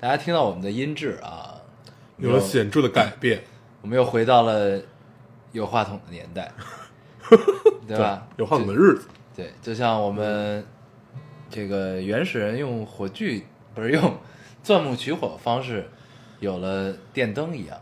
[0.00, 1.60] 大家听到我们的音质啊，
[2.18, 3.42] 有了显著的改变，
[3.82, 4.80] 我们又回到了
[5.50, 6.52] 有话筒的年代，
[7.88, 8.26] 对吧？
[8.36, 10.64] 有话筒的日子，对，就像我们
[11.50, 13.44] 这个原始人用火炬
[13.74, 14.16] 不是用
[14.62, 15.88] 钻木取火方式
[16.38, 17.76] 有了电灯一样。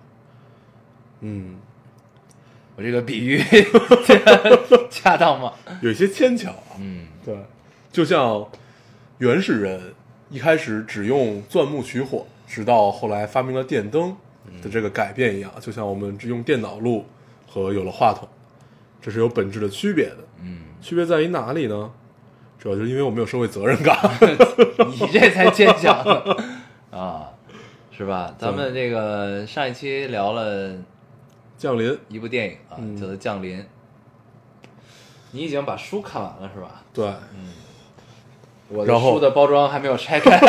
[1.21, 1.59] 嗯，
[2.77, 3.43] 我这个比喻
[4.91, 5.53] 恰当吗？
[5.83, 7.37] 有一些牵强啊，嗯，对，
[7.93, 8.49] 就像
[9.19, 9.95] 原始人
[10.31, 14.17] 一开始只用钻木取火，直到后来发明了电灯
[14.63, 17.05] 的这个改变一样，就像我们只用电脑录
[17.49, 18.29] 和有了话筒，
[19.01, 20.19] 这是有本质的区别的。
[20.43, 21.93] 嗯，区别在于哪里呢？
[22.59, 23.97] 主要就是因为我们有社会责任感。
[24.91, 25.95] 你这才坚强
[26.91, 27.31] 啊，
[27.93, 28.35] 是吧？
[28.39, 30.75] 咱们这个上一期聊了
[31.57, 33.61] 降临，一部电影啊，嗯叫做《降临》。
[35.31, 36.83] 你已经把书看完了是吧？
[36.95, 37.13] 对，
[38.69, 40.41] 我的然后书的包装还没有拆开。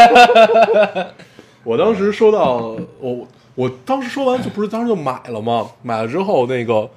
[1.63, 5.67] 我当时收到我我当时说完就不是当时就买了吗？
[5.83, 6.89] 买了之后那个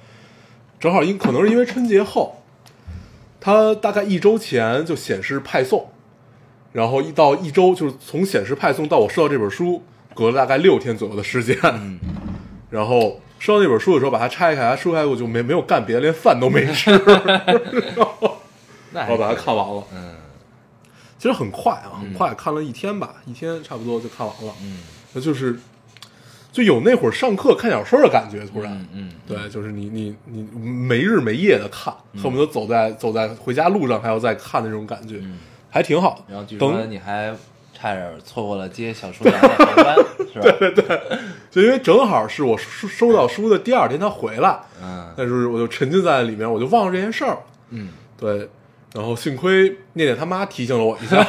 [0.79, 2.37] 正好因可能是因为春节后，
[3.39, 5.89] 它大概一周前就显示派送，
[6.71, 9.83] 然后一到一周就是从显示派送到我收到这本书，
[10.15, 11.57] 隔了大概六天左右的时间。
[12.69, 16.91] 然后收到那本书的时候，把它拆开，它书开我就没没有干别的，连饭都没吃，
[18.93, 19.83] 然后把它看完了。
[19.93, 20.15] 嗯
[21.21, 24.51] 其实很快啊，很快，看了一天吧，一天差不多就看完了。
[24.63, 24.79] 嗯。
[25.13, 25.55] 那就是
[26.51, 31.93] 就有那会儿上课看小说的感觉，突然，嗯嗯，对，就是你你你没日没夜的看，
[32.23, 35.21] 恨不得走在走在回家路上还要再看的那种感觉，
[35.69, 36.25] 还挺好。
[36.27, 37.31] 然后据说你还
[37.71, 39.95] 差点错过了接小书娘的 航班，
[40.33, 40.39] 是
[40.81, 40.97] 吧？
[41.51, 45.13] 就因为正好是我收收到书的第二天他回来，嗯。
[45.15, 47.37] 但是我就沉浸在里面，我就忘了这件事儿。
[47.69, 48.49] 嗯，对，
[48.93, 51.23] 然后幸亏念念他妈提醒了我一下，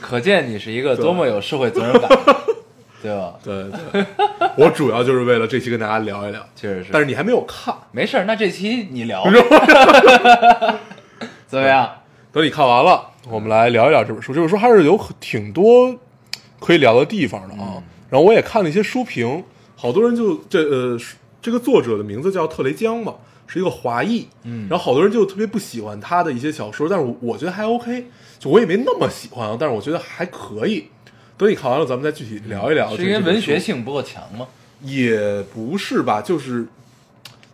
[0.00, 2.08] 可见你是一个多么有社会责任感，
[3.02, 3.34] 对吧？
[3.42, 4.04] 对对，
[4.56, 6.90] 我主要就是为了这期跟大家聊一聊，确实是。
[6.92, 9.24] 但是你还没有看，没事儿，那这期你聊
[11.46, 11.88] 怎么样？
[12.32, 14.34] 等你看完了，我们来聊一聊这本书。
[14.34, 15.94] 这本书还是有挺多
[16.58, 17.80] 可以聊的地方的啊。
[18.10, 19.44] 然后我也看了一些书评，
[19.76, 20.98] 好多人就这呃，
[21.40, 23.14] 这个作者的名字叫特雷江嘛，
[23.46, 24.26] 是一个华裔。
[24.42, 28.06] 嗯然后好多人就特别不喜欢他的一些小说，但是我我觉得还 OK，
[28.38, 30.88] 就我也没那么喜欢啊，但是我觉得还可以。
[31.36, 32.96] 等你看完了，咱们再具体聊一聊。
[32.96, 34.46] 是因为文学性不够强吗？
[34.82, 36.66] 也不是吧，就是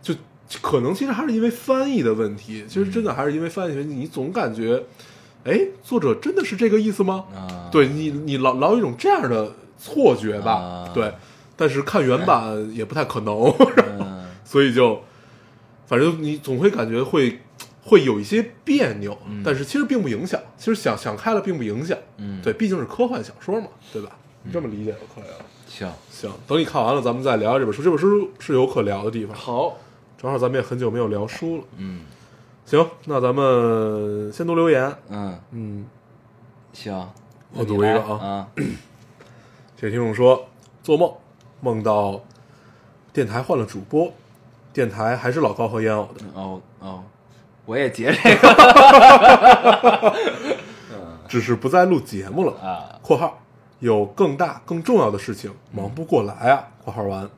[0.01, 0.13] 就
[0.61, 4.83] 可能其实还是因为翻译的问题，其实真的还是因为翻译的问题，你总感觉，
[5.45, 7.23] 哎，作者真的是这个意思吗？
[7.33, 10.51] 啊，对你，你老老有一种这样的错觉吧？
[10.53, 11.13] 啊对，
[11.55, 13.51] 但是看原版也不太可能，
[13.97, 15.01] 嗯 所以就
[15.91, 17.37] 反正你总会感觉会
[17.83, 24.15] 会有一些别扭，但是其实并不影响，其实想想开了并不影响，嗯，对，毕竟是科幻小说嘛，对吧？
[24.43, 25.45] 你这么理解就可以了。
[25.67, 27.83] 行，行，等你看完了，咱们再聊聊这本书。
[27.83, 29.35] 这本书是有可聊的地方。
[29.35, 29.75] 好，
[30.17, 31.63] 正好咱们也很久没有聊书了。
[31.75, 32.05] 嗯
[32.65, 34.95] 行，那咱们先读留言。
[35.09, 35.85] 嗯，嗯，
[36.71, 37.05] 行，
[37.51, 38.47] 我读一个啊啊，
[39.75, 40.47] 这位听众说，
[40.81, 41.13] 做梦
[41.59, 42.23] 梦到
[43.11, 44.13] 电台换了主播，
[44.73, 47.03] 电台还是老高和烟偶的，哦哦，
[47.65, 50.15] 我也截这个
[51.27, 52.53] 只是不再录节目了。
[52.61, 53.39] 啊，（括号
[53.79, 56.67] 有更大更重要的事情忙不过来啊。
[56.83, 57.29] ）（括号完）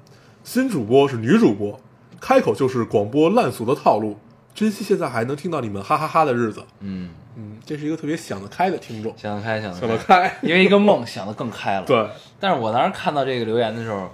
[0.43, 1.79] 新主播是女主播，
[2.19, 4.17] 开口就是广播烂俗的套路。
[4.55, 6.63] 珍惜现在还能听到你们哈哈哈的日子。
[6.79, 10.37] 嗯，嗯，这是一个特别想得开的听众，想得开，想想得开，得开。
[10.43, 11.85] 因为一个梦想得更开了。
[11.87, 12.07] 对，
[12.39, 14.11] 但是我当时看到这个留言的时候，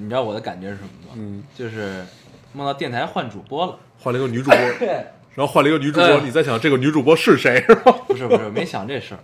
[0.00, 1.14] 你知道我的感觉是什么吗？
[1.16, 2.04] 嗯，就是
[2.52, 3.76] 梦到电台换主播了。
[3.98, 4.88] 换了一个女主播， 对，
[5.34, 7.92] 然后换了一个女主播，嗯你在想这个女主播是谁是吧？
[8.06, 9.20] 不是不是，没想这事儿，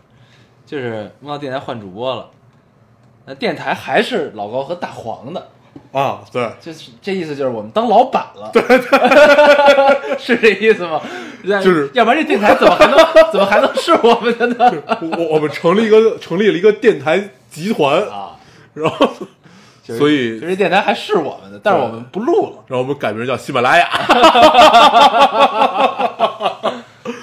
[0.66, 2.30] 就是梦到电台换主播了。
[3.26, 5.48] 那电台还是老高和大黄的，
[5.92, 8.78] 啊，对，就是这意思，就是我们当老板了，对对，
[10.18, 11.00] 是这意思吗？
[11.44, 12.96] 就是要不然这电台怎么还能
[13.32, 14.98] 怎么还能是我们的呢？
[15.16, 18.36] 我我们成立一个成立了一个电台集团，啊，
[18.74, 19.08] 然后
[19.82, 23.88] 就是所以就这电台还是我们的，但是我们不录了，然后我们改名叫喜马拉雅，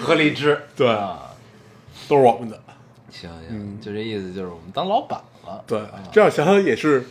[0.02, 1.20] 和荔枝 对啊，
[2.08, 2.60] 都是我们的。
[3.10, 5.62] 行行，嗯就这意思，就是我们当老板了。
[5.66, 7.06] 对啊，这样想想也是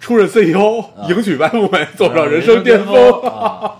[0.00, 3.76] 出任 CEO，迎娶白富美，走上人生生巅峰峰， 啊，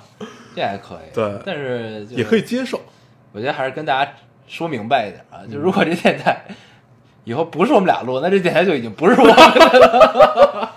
[0.55, 1.15] 这还可以。
[1.15, 2.81] 对但是就也可以，接受。
[3.33, 4.13] 我觉得还是跟大家
[4.47, 6.45] 说明白一点啊，嗯就如果这电台
[7.25, 10.72] 以后不是我们俩录，那这电台就已经不是我们的了。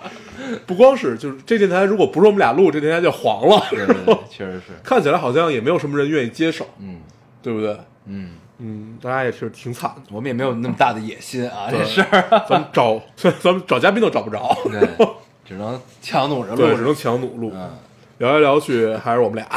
[0.66, 3.64] 不光是，就是这电台如果不是我们俩录，这电台就黄了。
[3.70, 4.74] 对对对，确实是。
[4.84, 7.02] 看起来好像也没有什么人愿意接手，嗯
[7.42, 7.78] 对不对？
[8.08, 10.02] 嗯，嗯，大家也是挺惨的。
[10.12, 12.24] 我们也没有那么大的野心啊，这事儿。
[12.50, 13.02] 咱们找
[13.40, 15.08] 咱们找嘉宾都找不着，对，
[15.46, 17.52] 只能强弩着录只能强弩录。
[17.54, 17.72] 嗯，
[18.20, 19.48] 聊来聊去还是我们俩。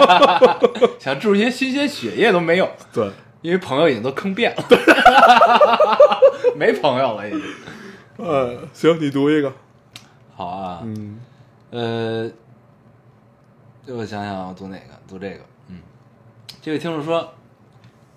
[0.98, 3.08] 想注入一些新鲜血液都没有， 对，
[3.40, 4.64] 因为朋友已经都坑遍了，
[6.56, 7.42] 没朋友了已经。
[8.16, 9.52] 呃，行，你读一个。
[10.38, 11.18] 好啊，嗯
[11.72, 12.30] 呃，
[13.88, 14.94] 我想想，我读哪个？
[15.08, 15.40] 读这个。
[15.66, 15.80] 嗯，
[16.62, 17.34] 这位听众说，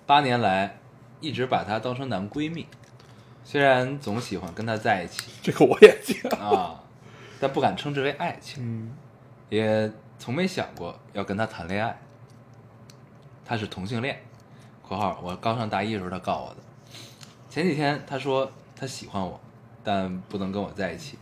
[0.06, 0.78] 八年来
[1.20, 2.64] 一直把她当成男闺蜜，
[3.42, 6.36] 虽然总喜欢跟她在一起这个我也记得。
[6.36, 6.80] 啊，
[7.40, 8.92] 但不敢称之为爱情，嗯
[9.48, 11.98] 也从没想过要跟她谈恋爱。
[13.44, 14.22] 她是同性恋
[14.86, 16.60] （括号我刚上大一的时候她告我的）。
[17.50, 19.40] 前几天她说她喜欢我，
[19.82, 21.18] 但不能跟我在一起，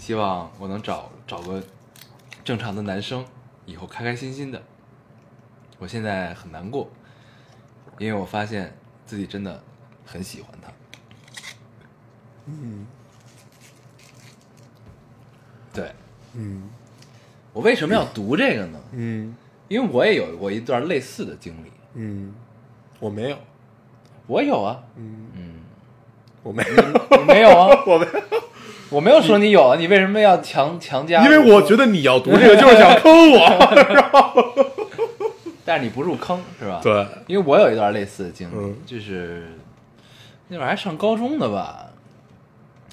[0.00, 1.62] 希望我能找找个
[2.42, 3.22] 正常的男生，
[3.66, 4.60] 以后开开心心的。
[5.78, 6.88] 我现在很难过，
[7.98, 8.74] 因为我发现
[9.04, 9.62] 自己真的
[10.06, 10.72] 很喜欢他。
[12.46, 12.86] 嗯
[15.72, 15.92] 对
[16.34, 16.68] 嗯
[17.52, 18.80] 我为什么要读这个呢？
[18.92, 19.36] 嗯
[19.68, 21.70] 因为我也有过一段类似的经历。
[21.92, 22.34] 嗯，
[22.98, 23.36] 我没有。
[24.26, 25.60] 我有啊，嗯，嗯，
[26.42, 27.68] 我没有，我没有啊？
[27.86, 28.49] 我没有，
[28.90, 31.24] 我没有说你有啊，你为什么要强强加？
[31.24, 34.66] 因为我觉得你要读这个就是想坑我。
[35.64, 39.46] 但是你不入坑是吧？，对，因为我有一段类似的经历，嗯就是
[40.48, 41.86] 那会儿还上高中的吧，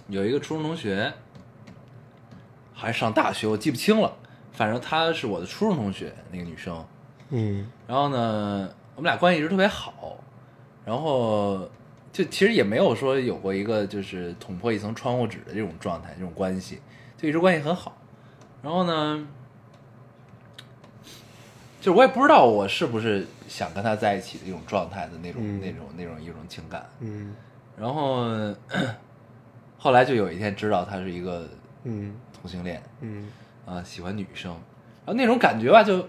[0.10, 1.12] 有一个初中同学，
[2.76, 4.14] 还上大学，我记不清了，
[4.54, 6.86] 反正她是我的初中同学，那个女生。
[7.32, 10.16] 嗯然后呢，我们俩关系一直特别好，
[10.86, 11.68] 然后
[12.18, 16.81] 就其实也没有说有过一个就是捅破一层窗户纸的这种状态，这种关系，
[17.16, 17.96] 就一直关系很好。
[18.64, 19.28] 然后呢，
[21.80, 26.84] 就是我也不知道我是不是想跟他在一起的一种状态的那种、嗯那种那种一种情感。
[27.02, 27.36] 嗯
[27.78, 28.25] 然后
[29.78, 31.48] 后来就有一天知道他是一个
[31.84, 33.30] 嗯同性恋，嗯
[33.64, 34.52] 啊，喜欢女生，
[35.06, 36.04] 然后那种感觉吧，就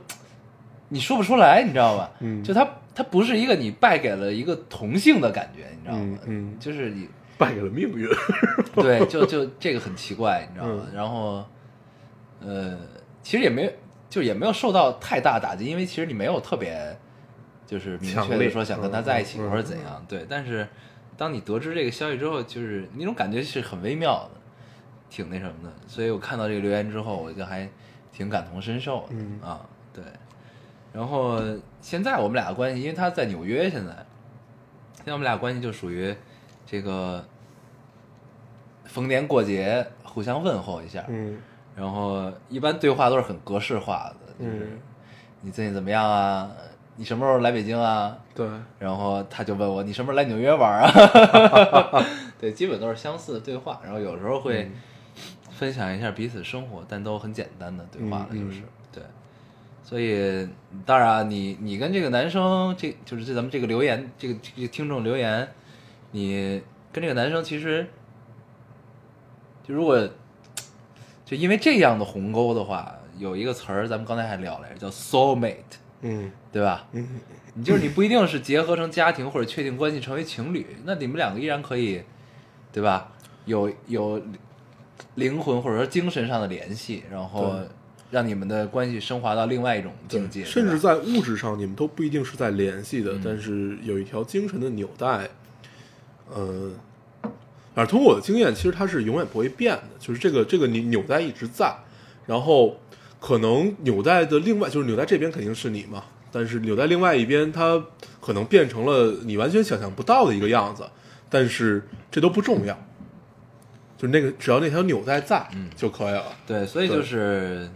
[0.88, 2.10] 你说不出来，你知道吧？
[2.20, 2.66] 嗯就他
[2.98, 6.18] 他不是一个你败给了一个同性的感觉，你知道吗？
[6.26, 7.08] 嗯嗯就是你
[7.38, 8.08] 败给了命运。
[8.74, 10.82] 对，就就这个很奇怪，你知道吗？
[10.88, 11.44] 嗯然后
[12.40, 12.76] 呃，
[13.22, 13.72] 其实也没有，
[14.10, 16.98] 就也没有受到太大打击，因为其实你没有特别
[17.68, 20.26] 就是明确的说想跟他在一起或者怎样，对。
[20.28, 20.66] 但是
[21.16, 24.40] 当你得知这个消息之后，就是那种感觉是很微妙的，
[25.08, 25.72] 挺那什么的。
[25.86, 27.70] 所以我看到这个留言之后，我就还
[28.12, 30.02] 挺感同身受的、嗯啊，对。
[30.93, 31.40] 然后
[31.81, 33.93] 现在我们俩关系，因为他在纽约，现在
[34.96, 36.14] 现在我们俩关系就属于
[36.67, 37.25] 这个
[38.85, 41.38] 逢年过节互相问候一下，嗯
[41.76, 44.81] 然后一般对话都是很格式化的，就是嗯
[45.43, 46.50] 你最近怎么样啊？
[46.96, 48.19] 你什么时候来北京啊？
[48.34, 48.49] 对，
[48.81, 52.05] 然后他就问我你什么时候来纽约玩啊？
[52.41, 54.72] 对，基本都是相似的对话，然后有时候会嗯
[55.53, 59.03] 分享一下彼此生活，但都很简单的对话了，嗯就是、对。
[59.88, 60.46] 所以
[60.84, 65.48] 当然，你你跟这个男生，这就是这咱们这个留言，这个这个听众留言，
[66.10, 66.60] 你
[66.92, 67.86] 跟这个男生其实，
[69.66, 70.06] 就如果
[71.24, 76.86] 就因为这样的鸿沟的话，有一个词儿咱们刚才还聊来着，叫 soul mate，嗯对吧？
[76.92, 77.08] 嗯
[77.54, 82.02] 你就是你不一定是结合成家庭或者确定关系成为情侣，那你们两个依然可以，
[82.70, 83.10] 对吧？
[83.46, 84.20] 有有
[85.14, 87.58] 灵魂或者说精神上的联系，然后
[88.10, 93.20] 让你们的关系升华到另外一种境界，甚至在物质上你们都不一定是在联系的，嗯。
[93.24, 95.29] 但是有一条精神的纽带，
[96.32, 96.72] 呃，
[97.74, 101.74] 反正通过我的经验，其实它是永远不会变的，就是这个这个纽纽带一直在，
[102.27, 102.79] 然后
[103.20, 107.84] 可能纽带的另外就是纽带这边肯定是你嘛，但是纽带另外一边它
[108.20, 110.84] 可能变成了你完全想象不到的一个样子，
[111.29, 112.74] 但是这都不重要，
[113.96, 115.69] 就是那个只要那条纽带在嗯。
[115.77, 117.69] 就可以了，对，所以就是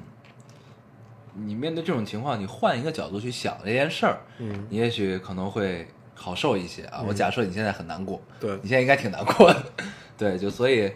[1.34, 7.02] 你面对这种情况，你换一个角度去想这件事儿，嗯你也许可能会好受一些啊。
[7.06, 9.64] 我假设你现在很难过，对你现在应该挺难过的，
[10.18, 10.92] 对，就所以，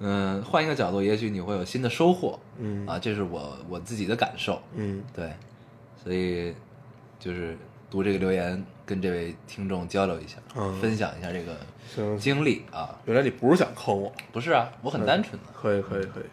[0.00, 5.32] 嗯，换一个角度，也许你会有新的收获，嗯啊，这是我我自己的感受，嗯对，
[6.02, 6.54] 所以
[7.18, 7.56] 就是
[7.90, 12.98] 读这个留言，跟这位听众交流一下，嗯分享一下这个，经历啊。
[13.06, 15.48] 原来你不是想坑我，不是啊，我很单纯的。
[15.54, 16.24] 可以可以可以，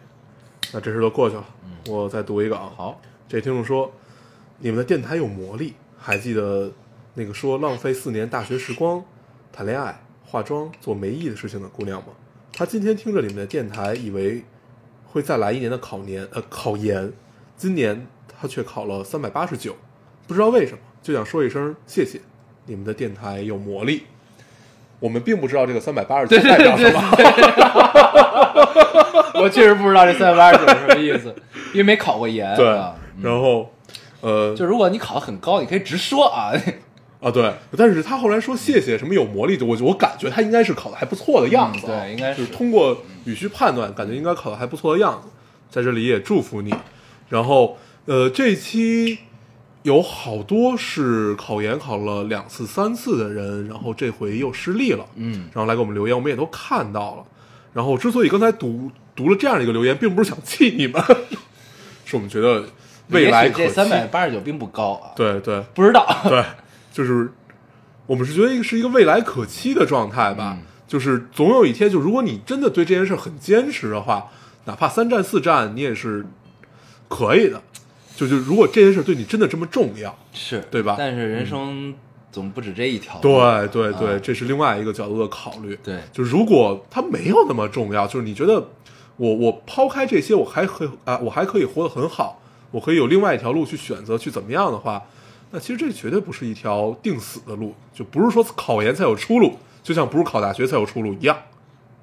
[0.72, 1.44] 那这事都过去了，
[1.88, 3.92] 我再读一个啊，好，这听众说，
[4.58, 6.70] 你们的电台有魔力，还记得
[7.14, 9.02] 那个说浪费四年大学时光
[9.52, 12.08] 谈恋爱、化妆、做没意义的事情的姑娘吗？
[12.52, 14.44] 她今天听着你们的电台，以为
[15.04, 17.12] 会再来一年的考年呃考研，
[17.56, 19.74] 今年她却考了三百八十九，
[20.28, 22.20] 不知道为什么，就想说一声谢谢，
[22.66, 24.04] 你们的电台有魔力。
[25.00, 27.00] 我们并不知道这个三百八十九代表什么，
[29.42, 31.34] 我确实不知道这三百八十九是什么意思，
[31.72, 32.56] 因为没考过研。
[32.56, 33.72] 对啊，然后
[34.20, 36.52] 呃，就如果你考得很高，你可以直说啊。
[37.18, 45.28] 啊，对，但是他后来说谢谢什么有魔力的，我我感觉他应该是考的还不错的样子、啊嗯对应该就是通过语序判断，感觉应该考的还不错的样子，
[45.70, 46.72] 在这里也祝福你。
[47.30, 49.18] 然后呃，这一期
[49.82, 57.24] 有好多是考研考了两次、三次的人，然后这回又失利了，嗯，然后来给我们留言，我们也都看到了。
[57.72, 61.02] 然后之所以刚才读读了这样的一个留言，并不是想气你们，
[62.04, 62.66] 是我们觉得
[63.08, 63.68] 未来可期。
[63.68, 66.06] 这三百八十九并不高啊，对对，不知道。
[66.24, 66.44] 对，
[66.92, 67.30] 就是
[68.06, 70.56] 我们是觉得一个是一个未来可期的状态吧。
[70.58, 74.30] 嗯就是总有一天，就如果你真的对这件事很坚持的话，
[74.66, 76.24] 哪怕三战四战，你也是
[77.08, 77.60] 可以的。
[78.14, 81.92] 就就如果这件事对你真的这么重要，是对吧但是人生
[82.30, 83.20] 总不止这一条路。
[83.20, 85.76] 对对对，啊这是另外一个角度的考虑。
[85.82, 88.68] 对就如果它没有那么重要，就是你觉得
[89.16, 95.02] 我我抛开这些，我还可以啊，我还可以活得很好，我可以有另外一条路去选择，去怎么样的话，
[95.50, 101.36] 那其实这绝对不是一条定死的路，就不是说考研才有出路，就像不是考大学才有出路一样，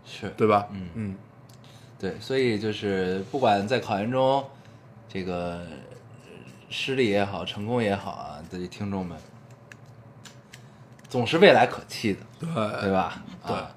[0.05, 0.67] 是，对吧？
[0.71, 0.89] 嗯。
[0.95, 1.15] 嗯，
[1.99, 4.43] 对，所以就是不管在考研中
[5.07, 5.59] 这个
[6.25, 6.31] 呃
[6.69, 9.17] 失利也好，成功也好啊，这些听众们，
[11.09, 13.23] 总是未来可期的，对对吧？
[13.45, 13.55] 对。
[13.55, 13.75] 啊。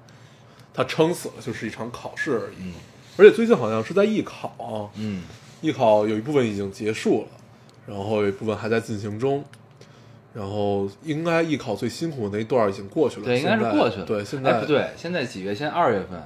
[0.73, 2.57] 它撑死了就是一场考试而已。
[2.59, 2.73] 嗯。
[3.17, 5.23] 而且最近好像是在艺考，嗯，
[5.61, 7.27] 艺考有一部分已经结束了，
[7.87, 9.43] 然后有一部分还在进行中，
[10.33, 14.05] 然后应该艺考最辛苦的那一段已经过去了，对，应该是过去了。
[14.05, 15.55] 对，现在、哎不对，现在几月？
[15.55, 16.21] 现在二月份，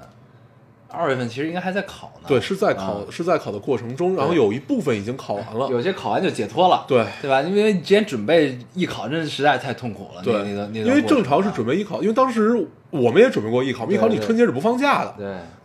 [0.90, 2.28] 二月份其实应该还在考呢。
[2.28, 7.42] 对，是在考、啊是在考的过程中，然后有一部分已经考完了，有些考完就解脱了，对对吧？
[7.42, 10.22] 因为你之前准备艺考，真的实在太痛苦了。
[10.22, 15.16] 对，那那个那因为正常是准备艺考，因为当时我们也准备过艺考，艺考你春节是不放假的，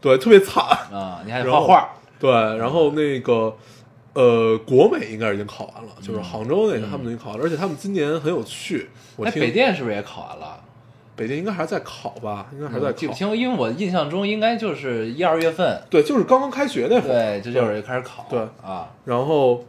[0.00, 3.54] 对对，特别惨，啊，你还得画画，对，然后那个
[4.14, 10.60] 呃，国美应该已经考完了，嗯就是杭州那个他们已经考完了，而且他们今年很有趣，我哎，听北电是不是也考完了？
[11.14, 19.64] 北电应该还在考吧，应该还在考，记不清，因为我印象中应该就是一二月份，对，就是刚刚开学那会儿，对，这就是开始考，对啊，然后，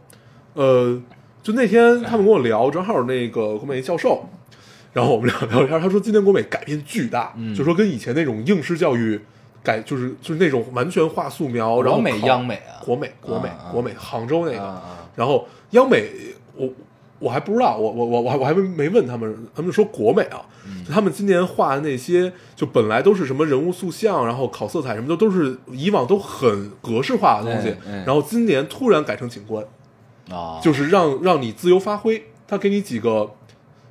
[0.54, 1.02] 呃，
[1.42, 4.28] 就那天他们跟我聊，正好那个国美教授，
[4.92, 9.22] 然后我们俩聊天，他说今年国美改变巨大，嗯就说跟以前那种应试教育
[9.68, 14.82] 改，就是就是那种完全画素描，然后国美央美啊国美国美国美杭州那个，
[15.16, 16.10] 然后央美
[16.56, 16.70] 我。
[17.20, 20.40] 我还不知道，我我我我还我还没没问他们，他们说国美啊，
[20.88, 29.66] 他们今年画的那些，就本来都是什么人物塑像，然后考色彩什么的，都是以往都很格式化的东西，然后今年突然改成景观，
[30.30, 32.24] 啊，就是让让你自由发挥。
[32.48, 33.32] 他给你几个，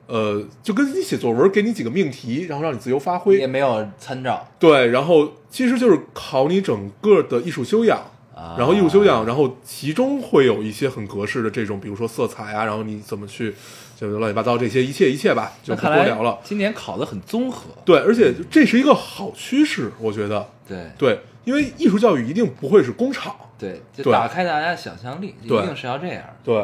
[0.06, 3.46] 呃，就跟你写作文给你几个命题，然后让你自由发挥也。
[3.46, 7.98] 没有参照，对，然后其实就是考你整个的艺术修养。
[8.34, 13.54] 啊然后艺术修养，然后其中会有一些很格式的这种，比如说色彩啊，然后你怎么去，
[13.98, 16.38] 就乱七八糟这些一切一切吧，就不多聊了。
[16.44, 20.46] 今年考的很综合，对，而且这是一个好趋势，我觉得。
[20.68, 23.34] 对对，因为艺术教育一定不会是工厂。
[23.58, 26.62] 对，就打开大家的想象力，一定是要这样，对，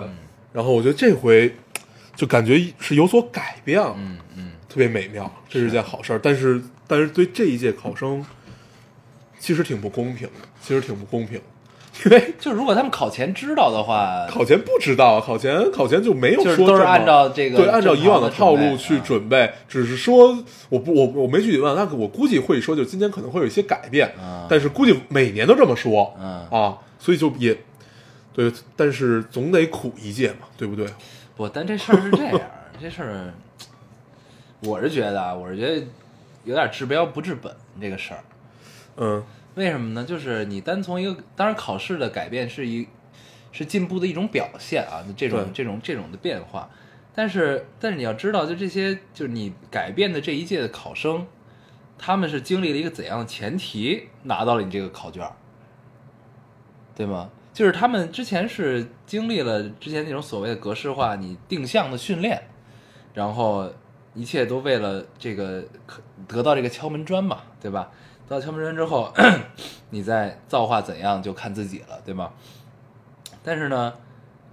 [0.53, 1.55] 然后我觉得这回
[2.15, 3.95] 就感觉是有所改变了。
[3.99, 6.21] 嗯嗯，特别美妙，这是件好事儿。
[6.23, 8.25] 但是，但是对这一届考生，
[9.39, 11.43] 其实挺不公平的，其实挺不公平的，
[12.05, 20.39] 因为 就如果他们考前知道的话，考前不知道，考前考前就没有就是说都是按照这个对，按照以往的套路去准准备，只是说
[20.69, 27.57] 我不我我没具体问，那我估计会说，就今年可能会有一些改变，嗯但是估计每年都这么说，嗯啊，所以就也
[28.33, 30.87] 对，但是总得苦一届嘛，对不对？
[31.37, 32.41] 不，但这事儿是这样，
[32.81, 33.33] 这事儿，
[34.61, 35.87] 我是觉得啊，我是觉得
[36.45, 38.21] 有点治标不治本这个事儿。
[38.97, 39.25] 嗯
[39.55, 40.03] 为什么呢？
[40.03, 42.89] 就是你单从一个，当然考试的改变是一
[43.51, 46.71] 是进步的一种表现啊，这种这种这种的变化。
[47.15, 51.27] 但是但是你要知道，就这些就是你改变的这一届的考生，
[51.99, 55.31] 他们是经历了一个怎样的前提拿到了你这个考卷，
[56.95, 57.29] 对吗？
[57.53, 62.43] 就是他们之前是经历了之前那种所谓的格式化，你定向的训练，
[63.13, 63.71] 然后
[64.15, 67.91] 一切都为了这个可得到这个敲门砖嘛，对吧？
[68.29, 69.13] 得到敲门砖之后，
[69.91, 72.33] 你再造化怎样就看自己了，对吗？
[73.45, 73.93] 但是呢，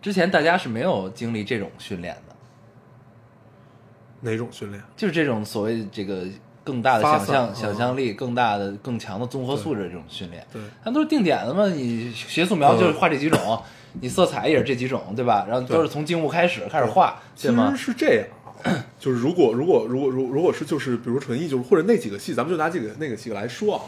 [0.01, 2.35] 之前大家是没有经历这种训练的，
[4.21, 4.83] 哪种训练？
[4.97, 6.25] 就是这种所谓这个
[6.69, 10.45] 更大的想象、散想象力、更大的、更强的综合素质这种训练。
[10.53, 13.59] 对他们都是定点的嘛，你学素描就是画这几种，
[13.99, 15.47] 你色彩也是这几种，对吧？
[15.49, 17.85] 然后都是从静物开始开始画，其对吗实？
[17.85, 18.25] 是这样
[18.63, 23.81] 啊，就是如果如果如果如如果是就是比如说纯艺，就是或者那几个系，咱们就拿这个那个系个来说啊，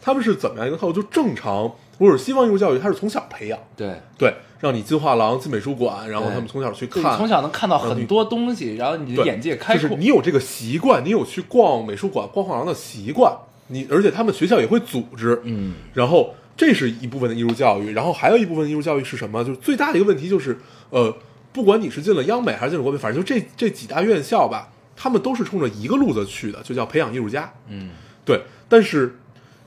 [0.00, 0.92] 他们是怎么样一个套路？
[0.94, 9.96] 就正常，或者西方艺术教育，它是从小培养，对，对，让你进画廊、进美术馆，然后他们从小去就是看，从小能看到很多东西，然后你的眼界开就是阔。
[9.96, 19.42] 你有这个习惯，你有去逛美术馆、逛画廊的习惯，你而且他们学校也会组织，嗯，然后这是一部分的艺术教育，然后还有一部分艺术教育是什么？
[19.42, 20.56] 就是最大的一个问题就是，
[20.90, 21.12] 呃，
[21.52, 27.52] 不管你是进了央美还是进了国美，反正就这这几大院校吧，他们都是冲着一个路子去的，就叫培养艺术家。
[27.68, 27.90] 嗯，
[28.24, 29.18] 对，但是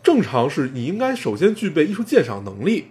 [0.01, 2.85] 正常是你应该首先具备艺术鉴赏能力，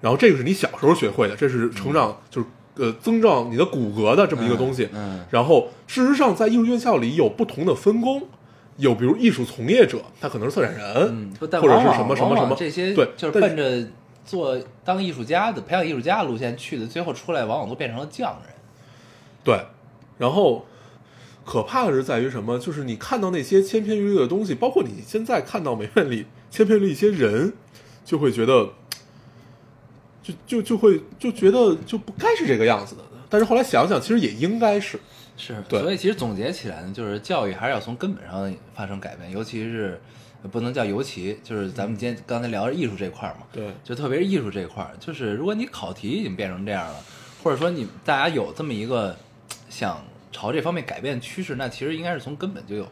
[0.00, 4.84] 然后这个是你小时候学会的，这是成长、就是呃增长你的骨骼的这么一个东西。
[4.92, 8.22] 嗯嗯然后事实上在艺术院校里有不同的分工。
[8.78, 13.88] 有比如艺术从业者，他可能是策展人，嗯，或者是什么什么什么，这些对，就是奔着
[14.22, 18.54] 做当艺术家的、培养艺术家的路线去的，最后出来往往都变成了匠人。
[19.42, 19.58] 对，
[20.18, 20.66] 然后
[21.42, 22.58] 可怕的是在于什么？
[22.58, 27.54] 就是你看到那些千篇一律的东西，包括你现在看到美院里千篇一律一些人，
[28.04, 28.68] 就会觉得，
[30.26, 33.02] 就就就会就觉得就不该是这个样子的。
[33.28, 34.98] 但是后来想想，其实也应该是，
[35.36, 40.00] 是，对所以其实总结起来呢，就是教育还是要从根本上发生改变，尤其是
[40.42, 43.70] 呃不能叫尤其，就是咱们今天刚才聊的艺术这块儿嘛，对。
[43.84, 46.96] 就特别是艺术这块儿，就是如果你考题已经变成这样了，
[47.42, 49.16] 或者说你大家有这么一个
[49.68, 52.88] 想朝这方面改变趋势，那其实应该是从根本就有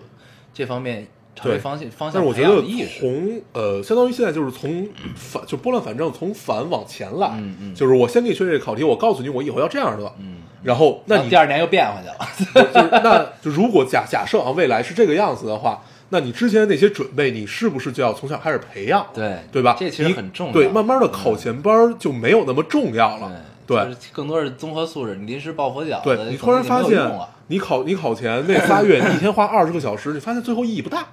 [0.53, 2.62] 这方面朝这对方向方向但是我觉得。
[3.00, 12.64] 从呃，相当于现在就是从反就拨乱反正，从反往前来，嗯嗯就是我先给你学这个考题，我告诉你我以后要这样的，嗯，然后那你第二年又变回去了。
[12.73, 19.07] 就是那就如果假假设啊，未来是这个样子的话，那你之前的那些准备，你是不是就要从小开始培养？
[19.14, 19.77] 对对吧？
[19.79, 23.33] 这其实很重要对，慢慢的考前班儿就没有那么重要了。
[23.66, 25.16] 对，对就是更多是综合素质。
[25.16, 27.11] 你临时抱佛脚，对，你突然发现
[27.49, 31.07] 你考你考前那仨月，你一天花二十个小时，你发现最后意义不大。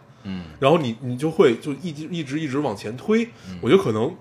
[0.62, 3.28] 嗯，然后你你就会就一直一直一直往前推。
[3.62, 4.16] 我觉得可能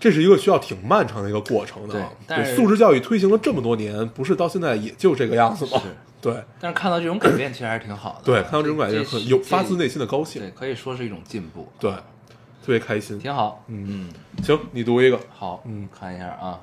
[0.00, 2.10] 这是一个需要挺漫长的一个过程的啊。
[2.26, 5.80] 对素质教育推行了这么多年，不是到现在也就这个样子吗？
[6.18, 8.20] 对但是看到这种改变，其实还是挺好的。
[8.24, 10.50] 对，看到这种改变很有发自内心的高兴对，。
[10.50, 13.18] 可以说是一种进步，对，特别开心。
[13.18, 13.62] 挺好。
[13.68, 16.58] 嗯嗯，行，你读一个，好，嗯，看一下啊，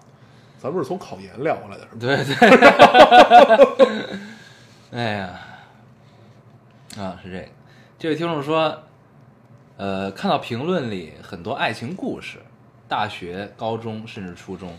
[0.59, 3.57] 咱们是从考研聊过来的，是吧？
[3.77, 4.19] 对对。
[4.99, 5.39] 哎呀，
[6.97, 7.47] 啊，是这个。
[7.97, 8.83] 这位听众说，
[9.77, 12.37] 呃，看到评论里很多爱情故事，
[12.87, 14.77] 大学、高中甚至初中，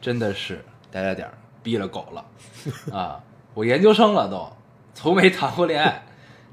[0.00, 1.30] 真的是点点点
[1.62, 2.24] 逼了狗了
[2.92, 3.20] 啊！
[3.54, 4.52] 我研究生了都，
[4.94, 6.02] 从没谈过恋爱，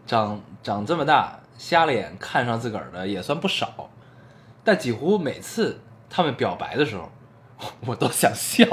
[0.06, 3.90] 长 长这么大，瞎了眼看上自个儿的也算不少，
[4.64, 7.10] 但几乎每次他们表白的时候，
[7.88, 8.66] 我都想笑，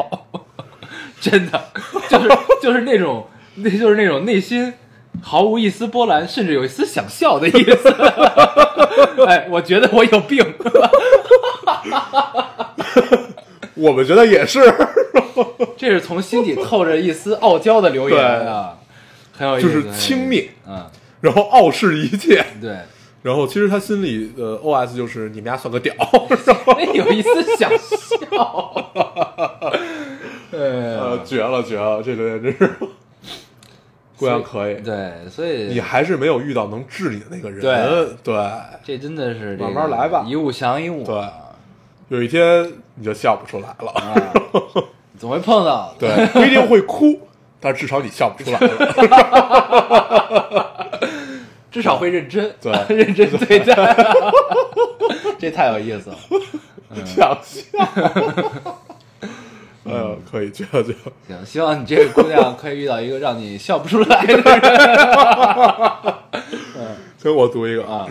[1.20, 1.64] 真的
[2.10, 2.28] 就是
[2.62, 4.74] 就是那种那就是那种内心
[5.22, 7.88] 毫无一丝波澜，甚至有一丝想笑的意思。
[9.26, 10.44] 哎，我觉得我有病。
[13.74, 14.60] 我们觉得也是，
[15.76, 18.78] 这是从心底透着一丝傲娇的留言啊，
[19.36, 20.86] 很有意思，就是轻蔑，嗯，
[21.20, 22.78] 然后傲视一切，对，
[23.22, 25.94] 然后其实他心里的 OS 就是你们家算个屌，
[26.78, 28.74] 哎，有一丝想笑，
[30.52, 30.58] 呃，
[30.98, 32.70] 呃，绝了绝了，这留言真是，
[34.18, 38.16] 姑娘可以，对，所以你还是没有遇到能治你的那个人，对。
[38.22, 38.34] 对，
[38.82, 40.24] 这真的是这个慢慢来吧。
[40.26, 41.22] 一物降一物，对。
[42.08, 44.14] 有一天你就笑不出来了，啊，
[45.18, 47.20] 总会碰到的，对，不一定会哭，
[47.60, 48.70] 但至少你笑不出来了，
[51.70, 52.72] 至少会认真，对。
[52.96, 53.96] 认真对待，
[55.38, 56.16] 这太有意思了。
[57.04, 58.75] 想笑，
[59.88, 64.42] 哎呦，可以，绝了绝了，行，希望你这个姑娘可以遇到一个让你笑不出来的人
[67.22, 68.06] 行， 我读一个啊。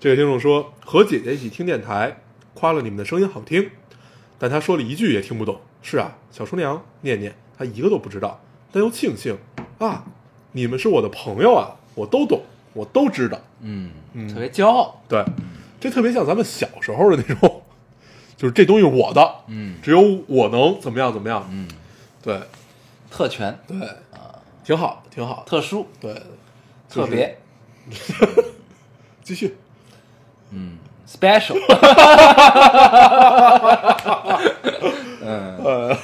[0.00, 2.18] 这个听众说，和姐姐一起听电台，
[2.54, 3.70] 夸了你们的声音好听，
[4.38, 5.60] 但她说了一句也听不懂。
[5.80, 8.40] 是啊，小厨娘、念念，她一个都不知道，
[8.72, 9.38] 但又庆幸
[9.78, 10.04] 啊，
[10.52, 13.38] 你们是我的朋友啊，我都懂，我都知道。
[13.60, 15.24] 嗯嗯，特别骄傲，对，
[15.78, 17.61] 这特别像咱们小时候的那种，
[18.42, 21.48] 就是这东西是我的，嗯只有我能怎么样怎么样。
[21.52, 21.68] 嗯，
[22.20, 22.40] 对
[23.08, 23.78] 特权，对，
[24.10, 25.44] 啊挺好，挺好。
[25.46, 26.12] 特殊、对，
[26.90, 27.38] 特别，
[29.22, 29.56] 继续。
[30.50, 30.76] 嗯
[31.08, 31.54] ，special。
[35.22, 35.96] 嗯 呃，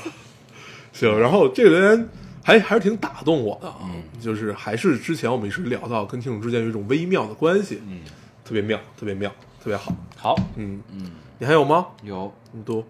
[0.93, 2.09] 行，然后这个留言
[2.45, 3.81] 还还是挺打动我的啊，
[4.21, 8.03] 就是还是之前我们一直聊到跟听众之间有一种微妙的关系，嗯，
[8.45, 9.29] 特别妙，特别妙，
[9.61, 9.93] 特别好。
[10.17, 11.87] 好，嗯，嗯，你还有吗？
[12.03, 12.85] 有，你读。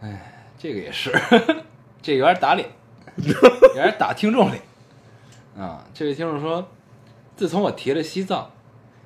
[0.00, 1.10] 哎，这个也是，
[2.02, 2.68] 这有点打脸，
[3.16, 3.32] 有
[3.72, 4.62] 点打听众脸。
[5.58, 6.68] 啊，这位听众说，
[7.36, 8.50] 自从我提了西藏，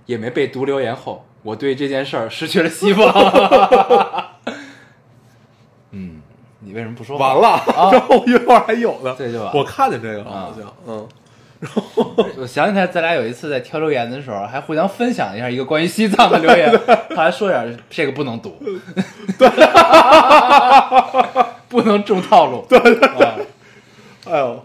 [0.06, 4.28] 也没被读留言后，我对这件事儿失去了希望。
[5.92, 6.20] 嗯，
[6.58, 7.34] 你为什么不说话？
[7.34, 9.14] 完了， 然后一会儿还有呢。
[9.16, 11.08] 对就完了我看见这个了，啊好像，嗯，
[12.36, 16.70] 我想起来，咱俩有一次在挑留言的时候，还互相分享一下一个关于西藏的留言，
[17.10, 18.56] 后来说点儿这个不能读，
[19.38, 19.48] 对，
[21.68, 22.78] 不能中套路，对
[24.26, 24.64] 哎呦，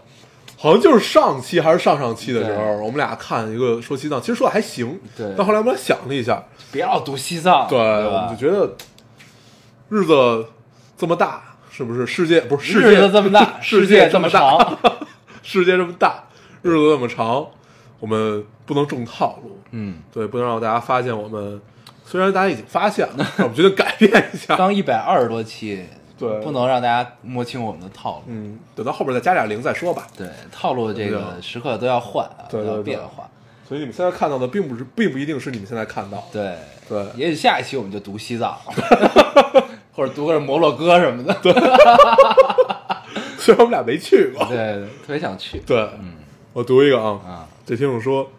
[0.56, 8.70] 好像就是上期还是上上期的时候，我们俩看一个说西藏，其实说的还行，对但后来我们俩想了一下，别老读西藏，对，对我们就觉得
[9.88, 10.46] 日子
[10.96, 12.06] 这么大，是不是？
[12.06, 14.78] 世界不是世界日子这么大， 世世界这么大长，
[15.42, 16.23] 世界这么大，
[16.64, 17.46] 日子那么长，
[18.00, 21.60] 我们不能中套路，嗯，对，不能让大家发现我们。
[22.06, 24.56] 虽然大家已经发现了，但 我们决定改变一下。
[24.56, 25.82] 刚一百二十多期，
[26.18, 30.06] 对不能让大家摸清我们的套路，嗯，等到后边再加点零再说吧。
[30.16, 33.26] 对，套路这个时刻都要换啊，都要变化，
[33.66, 36.24] 所以你们现在看到的，并不是，并不一定是你们现在看到的。
[36.30, 38.54] 对对也许下一期我们就读西藏，
[39.96, 41.52] 或者读个摩洛哥什么的，对
[43.38, 44.44] 虽然我们俩没去过。
[44.46, 44.74] 对，
[45.06, 45.88] 特别想去，对，
[46.54, 48.30] 我读一个啊，啊，这听众说，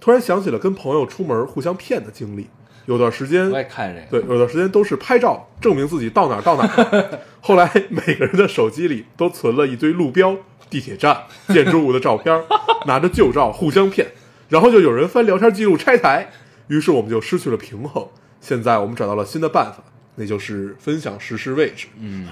[0.00, 2.46] 突然想起了跟朋友出门互相骗的经历。
[2.86, 7.18] 有段时间我，也看这个，对，有段时间都是拍照证明自己到哪儿到哪儿。
[7.42, 10.36] 后来每个人的手机里都存了一堆路标、
[10.70, 12.44] 地铁站、建筑物的照片，
[12.86, 14.06] 拿着旧照互相骗，
[14.48, 16.30] 然后就有人翻聊天记录拆台，
[16.68, 18.06] 于是我们就失去了平衡。
[18.40, 19.82] 现在我们找到了新的办法，
[20.14, 21.88] 那就是分享实时位置。
[21.98, 22.28] 嗯，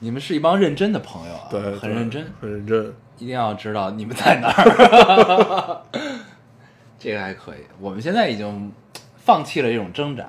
[0.00, 2.92] 你们是一帮认真的朋友啊， 对，对很认真，很认真。
[3.18, 5.82] 一定要知道你们在哪儿。
[6.98, 8.72] 这个还可以，我们现在已经
[9.16, 10.28] 放弃了这种挣扎，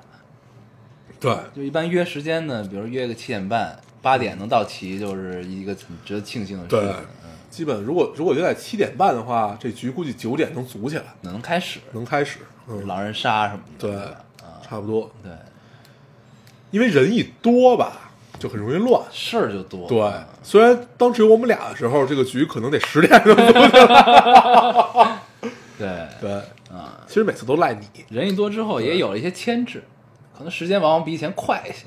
[1.20, 6.94] 对，就一般约时间呢，比如约个七点半、八点能到齐，就是一个很值得庆幸的事对。
[7.50, 12.40] 基本如果如果约在七点半的话，这局估计九点能组起来，能开始，能开始。
[12.68, 13.88] 嗯，狼人杀什么的。
[13.88, 13.96] 对
[14.46, 15.10] 啊，差不多。
[15.24, 15.32] 对，
[16.70, 18.07] 因为人一多吧，
[18.40, 19.02] 就很容易乱。
[19.12, 19.88] 事儿就多。
[19.88, 20.12] 对，
[20.44, 25.20] 虽然当时有我们俩的时候，这个局可能得十点能组起来。
[25.78, 25.88] 对
[26.20, 26.32] 对，
[26.76, 27.88] 啊，其实每次都赖你。
[28.10, 29.84] 人一多之后也有了一些牵制，
[30.38, 31.86] 可能时间往往比以前快一些。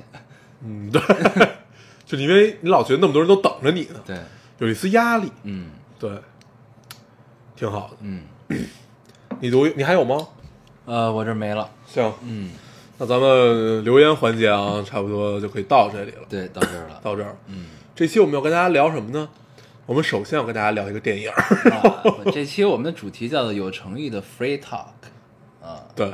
[0.63, 1.01] 嗯，对，
[2.05, 4.17] 就因为你老觉得那么多人都等着你呢，对，
[4.59, 5.31] 有一丝压力。
[5.43, 6.11] 嗯对，
[7.55, 7.97] 挺好的。
[8.01, 8.23] 嗯，
[9.39, 10.27] 你读，你还有吗？
[10.85, 11.69] 呃，我这没了。
[11.85, 12.51] 行，嗯，
[13.01, 16.19] 那咱们留言环节啊，差不多就可以到这里了。
[16.29, 16.99] 对，到这儿了。
[17.01, 17.65] 到这儿，嗯。
[17.95, 19.27] 这期我们要跟大家聊什么呢？
[19.87, 21.27] 我们首先要跟大家聊一个电影。
[21.31, 24.85] 啊，这期我们的主题叫做有诚意的 free talk，
[25.63, 26.13] 啊，对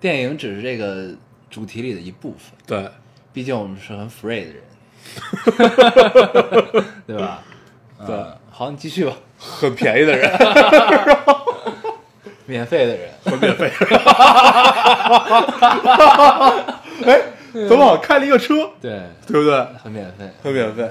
[0.00, 1.10] 电影只是这个
[1.50, 2.90] 主题里的一部分，对，
[3.34, 4.62] 毕竟我们是很 free 的人，
[7.06, 7.42] 对吧？
[8.06, 9.14] 对嗯好，你继续吧。
[9.38, 10.30] 很便宜的人，
[12.46, 13.70] 免费的人， 很免费。
[17.04, 17.20] 哎，
[17.68, 19.66] 怎么好像开了一个车，对，对不对？
[19.82, 20.28] 很免费。
[20.42, 20.88] 很免费。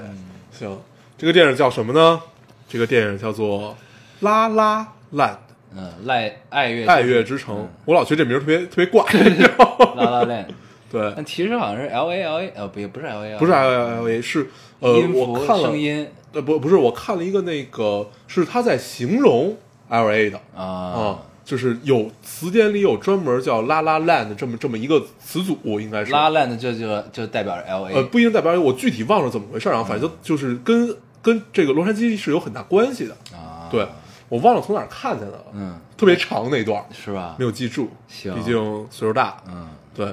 [0.52, 0.80] 行，
[1.18, 2.20] 这个电影叫什么呢？
[2.68, 3.70] 这个电影叫做
[4.20, 5.38] 《拉拉烂。
[5.78, 7.56] 嗯，赖爱乐爱乐之城》。
[7.84, 9.04] 我老觉得这名儿特别特别怪，
[9.96, 10.48] 拉拉链，
[10.90, 14.48] 对，但其实好像是 L A L A，呃，不，不是 L A 不是 L A L A，是
[14.80, 16.08] 呃，我看了声，音。
[16.32, 19.54] 呃，不不是，我看了一个那个是他在形容
[19.90, 20.40] L A 的。
[20.56, 20.64] 啊。
[20.64, 26.10] 啊，，就是有词典里有专门叫拉拉 land 这么这么一个词组，应该是。
[26.10, 33.16] 拉烂的就就就代表 L A，呃不一定代表我具体忘了怎么回事啊，反正就是跟跟这个洛杉矶是有很大关系的。
[33.32, 33.86] 啊，对，
[34.28, 37.36] 我忘了从哪儿看见的了，嗯，特别长那段儿是吧？
[37.38, 37.44] 没？
[37.44, 38.34] 有记住，行。
[38.34, 38.54] 毕竟
[38.90, 39.36] 岁数大。
[39.48, 40.12] 嗯，对，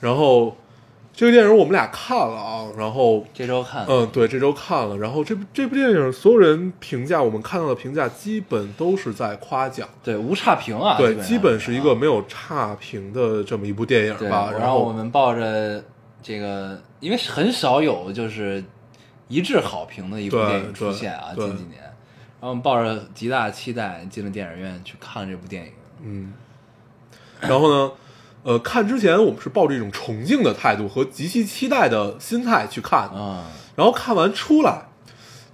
[0.00, 0.56] 然后
[1.14, 14.50] 这个电影我们俩看了啊，然后这周看，嗯，对，这周看了，然后这部这部电影所有人评价，我们看到的评价基本都是在夸奖，对，无差评啊，对，基本是一啊个没有差评的这么一部电影，吧。
[14.58, 15.84] 然后我们抱着
[16.22, 18.64] 这个，因为很少有就是
[19.28, 25.72] 一致好评的一部电影出现啊，对近几年，然后我们抱着极大的期待进了电影院去看了这部电影，
[26.02, 26.32] 嗯，
[27.40, 27.92] 然后呢，
[28.42, 34.88] 呃，看之前我们是抱着一种崇敬的态度和极其期待的心态去看的，啊，然后看完出来，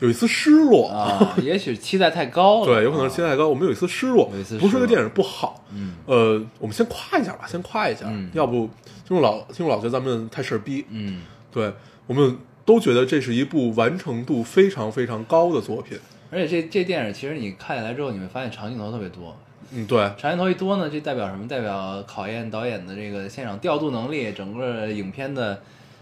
[0.01, 8.69] 有一丝失落啊，也许期待太高了， 对，有可能是期待太高，我们有一丝失落，有一丝失落不是这个电影不好，嗯呃，我们先夸一下吧，先夸一下，嗯要不
[9.07, 11.23] 听众老听众老觉得咱们太事儿逼，嗯，
[11.53, 11.73] 对，
[12.07, 15.99] 我们都觉得这是一部完成度非常非常高的作品，
[16.31, 19.37] 而且这这电影其实你看下来之后，你会发现长镜头特别多，
[19.71, 21.47] 嗯，对，长镜头一多呢，就代表什么？
[21.47, 25.61] 代表考验导演的这个现场调度能力，整个影片的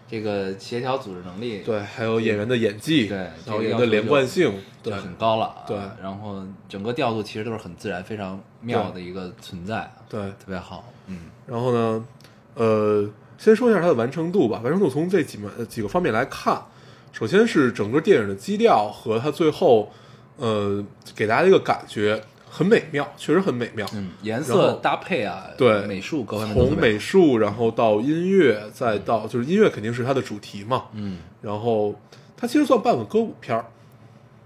[0.08, 4.52] 这个协调组织能力，对，还有演员的演技，对然这个后演员的连贯性，
[4.82, 5.64] 就对，很高了啊。
[5.66, 10.84] 对然后整个调度其实都是很自然、非常妙的一个存在啊，对，特别好。
[11.08, 12.04] 嗯然后呢，
[12.54, 14.60] 呃，先说一下它的完成度吧。
[14.62, 16.62] 完成度从这几门呃几个方面来看，
[17.12, 19.90] 首先是整个电影的基调和它最后，
[20.36, 22.22] 呃，给大家一个感觉
[22.56, 23.86] 很美妙，确实很美妙。
[23.92, 30.84] 嗯，颜色搭配啊，对美术各方面从美术，然后到音乐，再到就是音乐肯定是它的主题嘛。
[30.94, 31.94] 嗯然后
[32.34, 33.66] 它其实算半个歌舞片儿，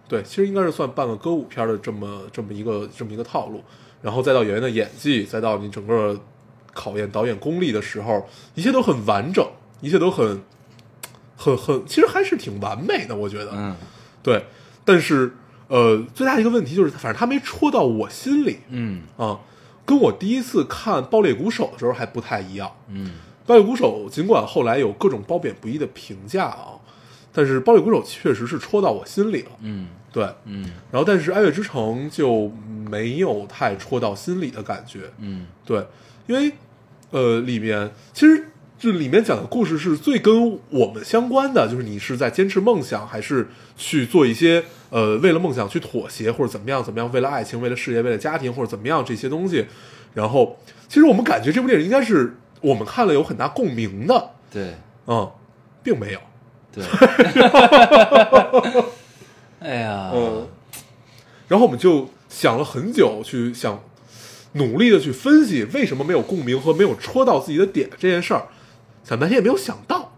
[0.09, 3.62] 对，其实应该是算半个歌舞片的这么这么一个这么一个套路。
[4.03, 6.18] 然后再到演员的演技，再到你整个
[6.75, 9.46] 考验导演功力的时候，一切都很完整，
[9.81, 10.42] 一切都很
[11.37, 13.53] 很很，其实还是挺完美的，我觉得。
[13.55, 13.77] 嗯
[14.20, 14.44] 对，
[14.85, 15.33] 但是
[15.71, 19.39] 呃，最大的一个问题就是，反正他没戳到我心里嗯啊，
[19.87, 22.71] 跟我第一次看《爆裂鼓手》的时候还不太一样。
[22.89, 23.13] 嗯
[23.47, 26.75] 爆裂鼓手尽管后来有各种褒贬不一的评价啊，
[27.33, 29.51] 但是爆裂鼓手确实是戳到我心里了。
[29.63, 32.51] 嗯对，嗯然后但是爱乐之城就
[32.91, 35.11] 没有太戳到心里的感觉。
[35.19, 35.87] 嗯对，
[36.27, 36.53] 因为
[37.11, 38.45] 呃里面其实
[38.81, 49.66] 这里面讲的故事是最跟我们相关的，就是你是在坚持梦想，还是去做一些呃为了梦想去妥协，或者怎么样怎么样，为了爱情、为了事业、为了家庭或者怎么样这些东西。
[50.14, 54.75] 然后其实我们感觉这部电影应该是我们看了有很大共鸣的，对
[55.07, 55.31] 嗯，
[55.83, 56.21] 并没有。
[56.73, 56.83] 对。
[59.61, 60.49] 哎呀，嗯，
[61.49, 63.83] 然后我们就想了很久，去想
[64.55, 68.47] 努力的去分析为什么没有共鸣和没有戳到自己的点这件事儿，
[69.03, 70.13] 想半天也没有想到，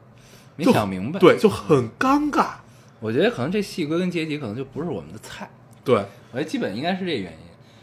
[0.57, 1.19] 没想明白。
[1.19, 2.55] 对，就很尴尬，
[3.01, 5.49] 我觉得可能这戏归根结底可能就不是我们的菜。
[5.85, 5.97] 对，
[6.31, 7.39] 我觉得基本应该是这原因，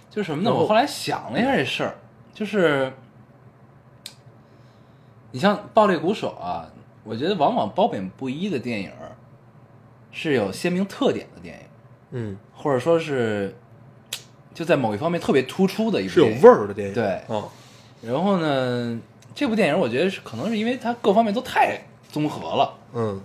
[0.10, 0.54] 就是什么呢？
[0.54, 1.96] 我后来想了一下这事儿，
[2.34, 2.94] 就是
[5.32, 6.68] 你像《爆裂鼓手》啊，
[7.04, 8.92] 我觉得往往褒贬不一的电影
[10.12, 11.66] 是有鲜明特点的电影，
[12.12, 13.56] 嗯，或者说是
[14.54, 17.22] 就在某一方面特别突出的一部是有味儿的电影，对。
[17.30, 17.44] 嗯，
[18.02, 19.00] 然后呢，
[19.39, 21.80] 这部电影我觉得是可能是因为它各方面都太
[22.12, 22.78] 综合了。
[22.93, 23.21] 嗯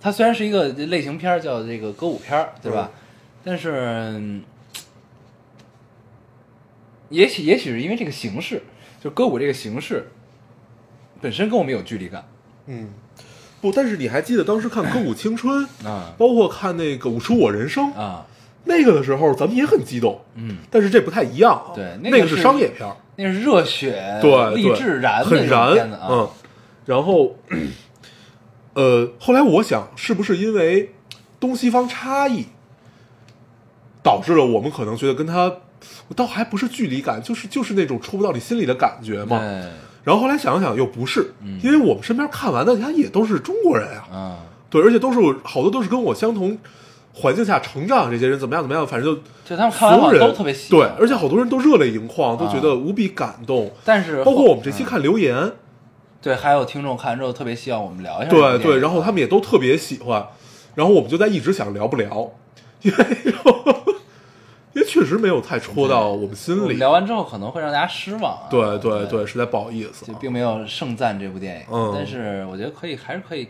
[0.00, 2.90] 它虽然是一个类型片儿，叫这个歌舞片儿，对吧？
[3.44, 3.70] 但是，
[4.16, 4.42] 嗯
[7.10, 8.64] 也许也许是因为这个形式，
[9.00, 10.08] 就歌舞这个形式
[11.20, 12.26] 本身跟我们有距离感
[12.66, 12.90] 嗯，
[13.60, 18.26] 不，但是你还记得当时看《歌舞青春》，啊包括看那个《舞出我人生》啊，
[18.68, 26.28] 那个的时候，咱们也很激动，嗯，但是这不太一样啊，对那个是商业片儿，那是热血、对，励志燃的很燃，啊，嗯。
[26.84, 27.36] 然后，
[28.72, 30.94] 呃，后来我想，是不是因为
[31.38, 32.46] 东西方差异，
[34.02, 35.52] 导致了我们可能觉得跟他，
[36.08, 39.38] 我倒还不是距离感，就是就是那种戳不到你心里的感觉嘛。
[39.38, 39.46] 对，
[40.02, 41.60] 然后后来想了想，又不是，嗯。
[41.62, 44.38] 因为我们身边看完的，他也都是中国人啊，啊，
[44.70, 46.56] 对，而且都是好多都是跟我相同
[47.20, 53.70] 环境下成长，这些人怎么样怎么样，反正就就他们看完所有人都特别喜欢对，，而且好多人都热泪盈眶，都啊觉得无比感动。
[53.84, 55.52] 但是包括我们这嗯期看留言，
[56.22, 60.28] 对，还有听众看完之后特别希望我们聊一下对对，然后他们也都特别喜欢，
[60.74, 62.30] 然后我们就在一直想聊不聊，
[62.82, 63.06] 因为
[64.74, 66.74] 因为确实没有太戳到我们心里。
[66.74, 70.06] 聊完之后可能会让大家失望啊，对对对，实在不好意思。
[70.20, 73.48] 并没有盛赞这部电影，嗯但是我觉得可以，还是可以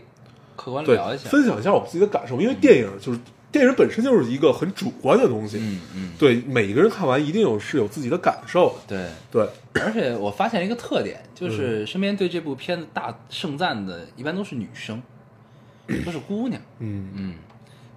[0.55, 1.29] 客观聊一，下。
[1.29, 3.19] 分享一下我们自己的感受，因为电影就是
[3.51, 8.77] 电影本身就是一个很主观的东西，嗯嗯，对每一个人看完一定有是有自己的感受。
[8.87, 9.09] 对。
[9.31, 9.49] 对，
[9.81, 15.01] 而且我发现一个特点，嗯就是身边对这部片子大盛赞的，一般都是女生，
[16.05, 16.61] 都是姑娘。
[16.79, 17.09] 嗯。
[17.15, 17.35] 嗯，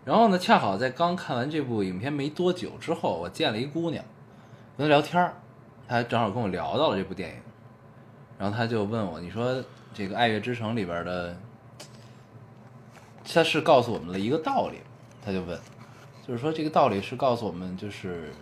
[0.04, 4.02] 然后呢，恰好在刚看完这部影片没多久之后，我见了一姑娘，
[4.76, 5.34] 跟她聊天儿，
[5.86, 7.36] 她正好跟我聊到了这部电影，
[8.38, 9.62] 然后她就问我，你说
[9.92, 11.36] 这个《爱乐之城》里边的，
[13.32, 14.78] 它是告诉我们了一个道理，
[15.24, 15.58] 她就问，
[16.26, 18.32] 就是说这个道理是告诉我们，就是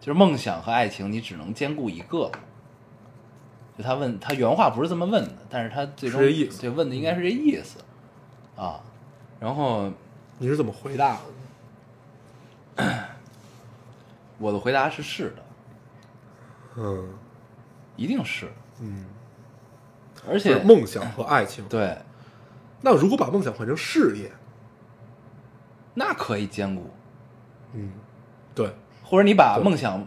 [0.00, 2.30] 就是梦想和爱情，你只能兼顾一个。
[3.76, 6.20] 就他问他原话不是这么问的，但是他最终
[6.60, 7.78] 这问的应该是这意思
[8.56, 8.80] 啊。
[9.38, 9.88] 然后
[10.38, 11.16] 你是怎么回答
[12.74, 12.84] 的？
[14.38, 15.44] 我的回答是是的，
[16.76, 17.08] 嗯
[17.94, 18.48] 一定是，
[18.80, 19.06] 嗯，
[20.28, 21.64] 而且梦想和爱情。
[21.68, 21.96] 对
[22.80, 24.30] 那如果把梦想换成事业，
[25.98, 26.88] 那可以兼顾，
[27.74, 27.90] 嗯，
[28.54, 28.70] 对。
[29.02, 30.06] 或者你把梦想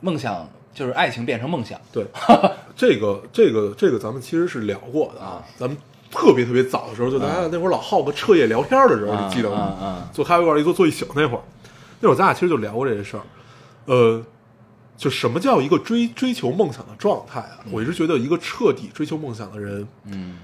[0.00, 2.04] 梦想就是爱情变成梦想，对，
[2.76, 5.76] 这个这个这个咱们其实是聊过的啊，咱们
[6.10, 9.56] 特别特别早的时候，就咱俩那会儿老好个彻夜聊天的时候，啊你记得吗？
[9.56, 10.10] 啊啊。
[10.12, 11.42] 坐咖啡馆一坐坐一宿那会儿，
[12.00, 13.22] 那会儿咱俩其实就聊过这些事儿，
[13.86, 14.22] 呃。
[14.96, 17.64] 就什么叫一个追追求梦想的状态啊？
[17.70, 20.36] 我一直觉得一个彻底追求梦想的人嗯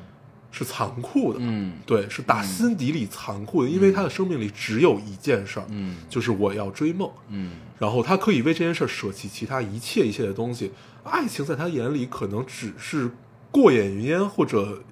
[0.50, 10.72] 是残酷的，嗯对，是打心底里残酷的，因为他的生命里只有一件事儿，嗯就是我要追梦，嗯然后他可以为这件事儿舍弃其他一切一切的东西。
[11.04, 13.10] 爱情在他眼里可能只是
[13.50, 14.82] 过眼云烟或者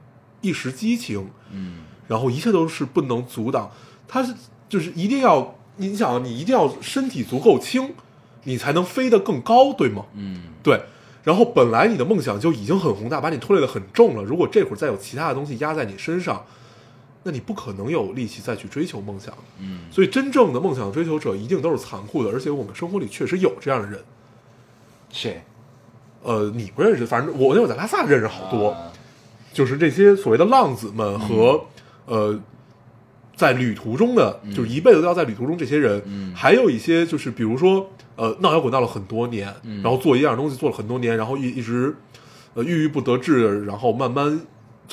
[0.42, 3.70] 一时激情，嗯然后一切都是不能阻挡。
[4.06, 4.34] 他是
[4.68, 7.94] 就是一定要，你想，你一定要身体足够轻，
[8.44, 10.04] 你才能飞得更高，对吗？
[10.14, 10.82] 嗯对。
[11.24, 14.22] 然后本来你的梦想就已经很宏大，把你拖累的很重了。
[14.22, 16.44] 如果这会儿再有其他的东西压在你身上，
[17.22, 19.34] 那你不可能有力气再去追求梦想。
[19.58, 23.98] 嗯，所以，真正的梦想追求者一定都是残酷的，而且我们生活里确实有这样的人。
[25.10, 25.42] 谁
[26.22, 28.92] 呃，你不认识，反正我那会儿在拉萨认识好多，啊
[29.52, 31.64] 就是这些所谓的浪子们和、
[32.06, 32.38] 呃，
[33.36, 36.32] 在旅途中的，就是一辈子都要在旅途中这些人，嗯。
[36.34, 39.82] 还有一些就是比如说呃闹摇滚闹了很多年，嗯。
[39.82, 41.94] 然后做一样东西做了很多年，然后一一直
[42.54, 44.40] 呃郁郁不得志，然后慢慢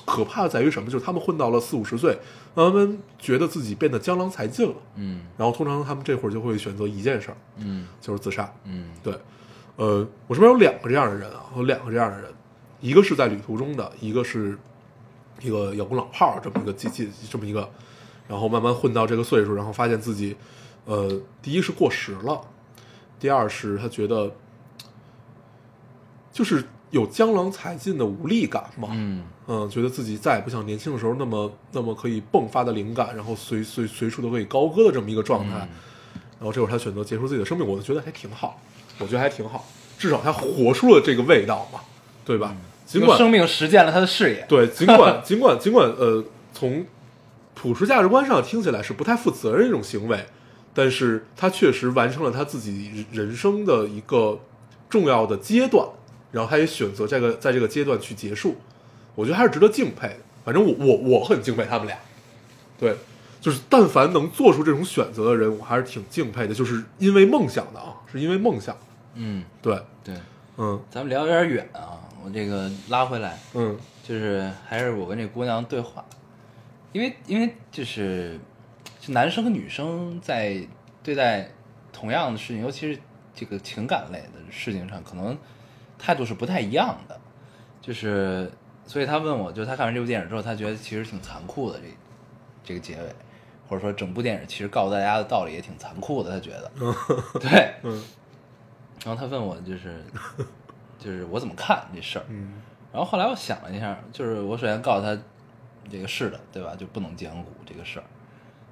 [0.06, 0.90] 可怕的在于什么？
[0.90, 2.18] 就是他们混到了四五十岁，
[2.56, 5.22] 慢慢觉得自己变得江郎才尽了，嗯。
[5.38, 7.88] 然后通常他们这会儿就会选择一件事儿，嗯。
[8.00, 8.52] 就是自杀。
[8.66, 8.86] 嗯。
[9.04, 9.14] 对，
[9.76, 12.32] 呃，我身边有两个这样的人啊，有两个这样的人，
[12.80, 14.58] 一个是在旅途中的，一个是
[15.42, 17.70] 一个摇滚老炮儿这么一个机器这么一个，
[18.28, 20.36] 然后慢慢混到这个岁数，然后发现自己，
[20.86, 22.42] 呃，第一是过时了，
[23.20, 24.32] 第二是他觉得
[26.32, 35.68] 就是有江郎才尽的无力感嘛，嗯嗯，觉得自己再也不像年轻的时候那么那么可以迸发的灵感，然后随随随处都可以高歌的这么一个状态。
[36.40, 38.60] 然后这会儿他选择结束自己的生命，我就觉得还挺好，
[38.98, 39.64] 我觉得还挺好，
[40.00, 41.80] 至少他活出了这个味道嘛，
[42.26, 42.56] 对吧？
[42.84, 46.84] 尽管生命实践了他的事业，对，尽管尽管尽管呃，从
[47.62, 50.26] 普世价值观上听起来是不太负责任一种行为，
[50.74, 54.40] 但是他确实完成了他自己人生的一个
[54.90, 55.88] 重要的阶段，
[56.32, 58.56] 然后他也选择这个在这个阶段去结束，
[59.14, 60.16] 我觉得还是值得敬佩的。
[60.44, 61.96] 反正我我我很敬佩他们俩，
[62.80, 62.96] 对，
[63.40, 68.76] 就是但凡能做出这种选择的人，我还是挺敬佩的，就是因为梦想的啊，是因为梦想，
[69.14, 70.16] 嗯对，对，
[70.58, 70.82] 嗯。
[70.90, 73.78] 咱们聊有点远啊，我这个拉回来，嗯。
[74.04, 76.04] 就是还是我跟这姑娘对话，
[76.92, 78.40] 因为因为就是
[79.00, 80.62] 就男生和女生在
[81.04, 81.50] 对待
[81.92, 83.00] 同样的事情，尤其是
[83.34, 85.38] 这个情感类的事情上，可能
[85.98, 87.20] 态度是不太一样的。
[87.82, 88.52] 就是，
[88.86, 91.86] 所以他问我，就他看完这部电影之后，他觉得其实挺残酷的这
[92.64, 93.16] 这个结尾，
[93.68, 96.72] 或者说整部电影其实告诉大家的道理也挺残酷的，他觉得，
[97.40, 98.04] 对，嗯。
[99.04, 100.06] 然后他问我就是
[101.00, 102.62] 就是我怎么看这事儿，嗯。
[102.94, 105.20] 然后后来我想了一下，就是我首先告诉他，
[105.90, 106.76] 这个是的，对吧？
[106.78, 108.06] 就不能兼顾这个事儿。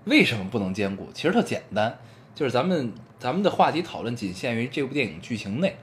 [0.06, 1.10] 为什么不能兼顾？
[1.14, 1.98] 其实特简单，
[2.34, 5.76] 就是咱们咱们的话题讨论仅限于这部电影剧情内，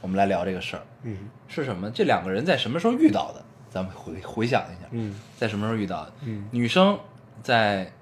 [0.00, 1.90] 我们来聊这个事儿嗯是什么？
[1.90, 3.44] 这两个人在什么时候遇到的？
[3.70, 6.12] 咱们回回想一下，嗯在什么时候遇到的？
[6.24, 6.98] 嗯，女生
[7.42, 7.92] 在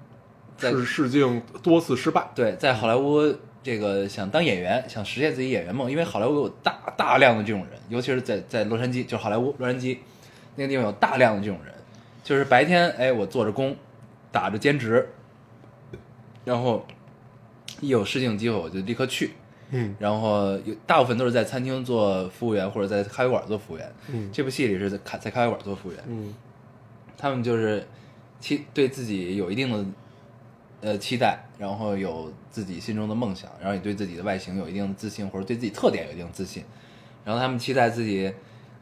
[0.55, 3.21] 在是试镜多次失败，对，在好莱坞
[3.61, 9.97] 这个想当演员，想实现自己演员梦，因为好莱坞有大大量的这种人，尤其是在在洛杉矶，就是好莱坞洛杉矶
[10.55, 11.73] 那个地方有大量的这种人，
[12.27, 13.73] 就是白天哎我做着工，
[14.33, 15.07] 打着兼职，
[16.43, 16.85] 然后
[17.79, 19.31] 一有试镜机会我就立刻去，
[19.69, 19.95] 嗯。
[19.97, 23.95] 然后有大部分都是在餐厅做服务员或者在咖啡馆做服务员。
[24.09, 24.29] 嗯。
[24.33, 26.35] 这部戏里是在咖在咖啡馆做服务员，嗯。
[27.17, 27.87] 他们就是
[28.41, 29.85] 期对自己有一定的
[30.81, 36.61] 呃期待，然后有自己心中的梦想，然后也对自己的外形有一定的自信，或者对自己特点有一定的自信，
[37.23, 38.33] 然后他们期待自己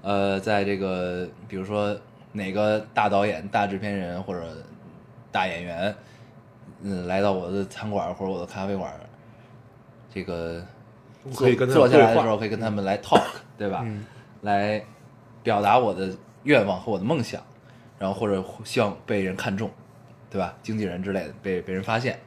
[0.01, 1.95] 呃在这个比如说
[2.36, 4.45] 哪个大导演、大制片人或者
[5.32, 5.96] 大演员，
[6.81, 8.94] 嗯，来到我的餐馆或者我的咖啡馆，
[10.13, 10.63] 这个
[11.23, 13.23] 我可以坐下来的时候可以跟他们来 talk，
[13.58, 13.81] 对吧？
[13.86, 14.06] 嗯
[14.42, 14.83] 来
[15.42, 17.42] 表达我的愿望和我的梦想，
[17.98, 19.71] 然后或者希望被人看中，
[20.29, 20.56] 对吧？
[20.62, 22.19] 经纪人之类的被被人发现。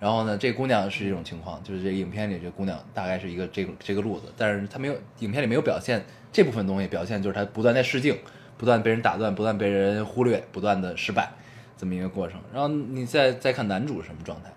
[0.00, 8.16] 然后呢，这姑娘是一种情况，就是这影片里这姑娘大概是一个这个这个路子，但是她没有影片里没有表现这部分东西，表现就是她不断在试镜，
[8.56, 11.30] 不断被人打断，不断被人忽略，不断的失败
[11.76, 12.40] 这么一个过程。
[12.52, 14.52] 然后你再再看男主是什么状态，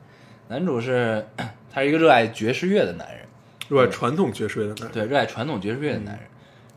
[0.48, 1.26] 男主是
[1.72, 3.26] 他是一个热爱爵士乐的男人，
[3.70, 6.24] 热爱传统爵士乐的男人，对，热爱传统爵士乐的男人。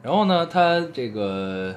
[0.03, 1.75] 然后呢，他这个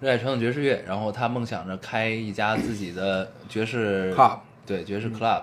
[0.00, 5.42] 热爱传统爵士乐，然后他梦想着开一家自己的爵士 Club 对，爵士 club。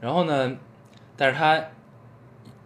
[0.00, 0.56] 然后呢，
[1.16, 1.60] 但是他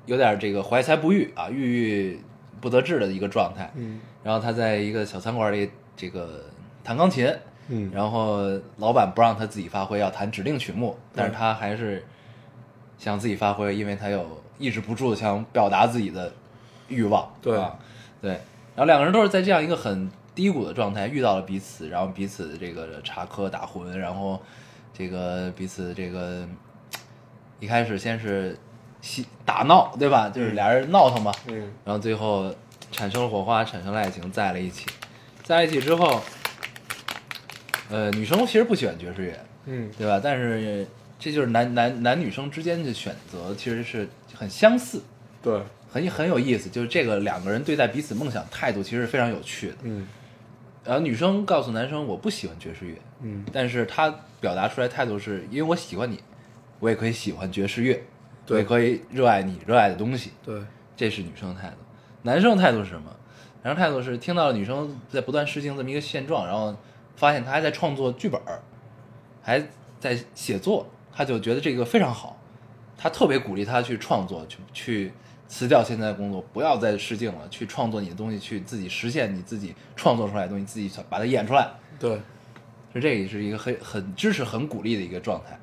[0.07, 2.20] 有点这个怀才不遇啊，郁郁
[2.61, 3.71] 不得志的一个状态。
[3.75, 6.45] 嗯然后他在一个小餐馆里这个
[6.85, 7.35] 弹钢琴，
[7.69, 8.43] 嗯，然后
[8.77, 12.05] 老板不让他自己发挥，要弹指定曲目，但是他还是
[12.99, 16.33] 想自己发挥，因为他有抑制不住想表达自己的
[16.89, 17.33] 欲望。
[17.41, 17.79] 对啊，
[18.21, 18.33] 对。
[18.75, 24.41] 然后两个人都是在这样一个很低谷的状态遇到了彼此，然后彼此这个插科打诨，然后
[24.93, 26.47] 这个彼此这个
[27.61, 28.68] 一开始先是嬉
[29.44, 30.28] 打闹，对吧？
[30.28, 32.55] 就是俩人闹腾嘛，嗯然后最后
[32.90, 34.86] 产生了火花，产生了爱情，在了一起。
[35.42, 36.20] 在一起之后，
[37.88, 40.20] 呃，女生其实不喜欢爵士乐，嗯对吧？
[40.22, 40.86] 但是
[41.18, 45.03] 这就是男男男女生之间的选择，其实是很相似，
[45.42, 45.59] 对，
[45.90, 46.68] 很很有意思。
[46.68, 49.76] 就是这个两个人对待彼此梦想态度，其实是非常有趣的。
[49.84, 50.07] 嗯
[50.84, 56.18] 然后女生告诉男生我不喜欢爵士乐，嗯但是他表达出来态度是因为我喜欢你，
[56.78, 58.03] 我也可以喜欢爵士乐，
[58.49, 60.32] 我对也可以热爱你热爱的东西。
[60.44, 60.61] 对，
[60.96, 61.76] 这是女生的态度。
[62.22, 63.14] 男生的态度是什么？
[63.62, 66.74] 男生态度是听到女生在不断试镜这么一个现状，然后
[67.16, 68.40] 发现她还在创作剧本，
[69.42, 69.62] 还
[70.01, 72.36] 在写作，他就觉得这个非常好，
[72.96, 75.12] 他特别鼓励他去创作，去去
[75.49, 81.68] 辞掉现在的工作，不要再试镜了，去创作你的东西，去自己实现你自己创作出来的东西，自己把它演出来。
[81.99, 82.20] 对，
[82.92, 85.59] 是这个是一个很很支持、很鼓励的一个状态，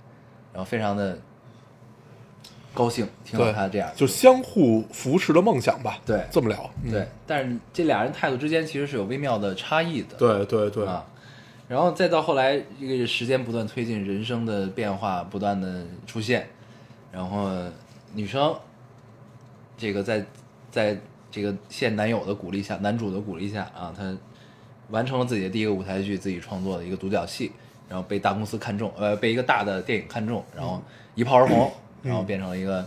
[0.52, 1.18] 然后非常的
[2.76, 5.98] 高兴听到对他这样，就相互扶持的梦想吧。
[6.06, 6.70] 对这么聊。
[6.84, 10.16] 嗯对，但是这俩人态度之间其实是有微妙的差异的。
[10.18, 11.04] 对对对，啊，
[11.68, 16.48] 然后再到后来，这个时间不断推进，人生的变化不断的出现，
[17.12, 17.50] 然后
[18.14, 18.56] 女生
[19.78, 20.24] 这个在
[20.70, 20.98] 在
[21.32, 24.16] 这个现男友的鼓励下，男主的鼓励下啊，她
[24.90, 27.52] 完成了自己的第一个舞台剧，自己创作的一个独角戏，
[27.90, 30.82] 然后被大公司看中，呃，被一个大的电影看中，然后
[31.16, 31.72] 一炮而红，
[32.06, 32.82] 然后变成了一个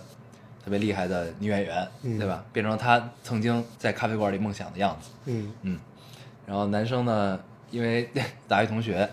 [0.64, 2.19] 特别厉害的女演员，嗯。
[2.19, 2.45] 对吧？
[2.53, 5.11] 变成了她曾经在咖啡馆里梦想的样子。
[5.27, 5.53] 嗯。
[5.62, 5.79] 嗯，
[6.47, 7.39] 然后男生呢，
[7.71, 8.09] 因为
[8.49, 9.09] 大学同学，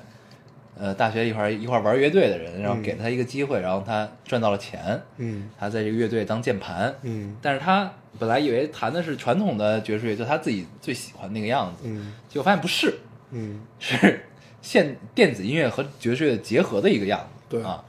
[0.78, 2.82] 呃，大学一块一块玩乐队的人，然后嗯。
[2.82, 5.49] 给他一个机会，然后他赚到了钱，嗯。
[5.60, 7.36] 他在这个乐队当键盘，嗯。
[7.41, 12.14] 但是他本来以为弹的是传统的爵士乐，就他自己最喜欢那个样子，嗯。
[12.30, 12.99] 结果发现不是，
[13.32, 13.62] 嗯。
[13.80, 14.26] 是
[14.62, 17.64] 现电子音乐和爵士乐结合的一个样子，对。
[17.64, 17.84] 啊，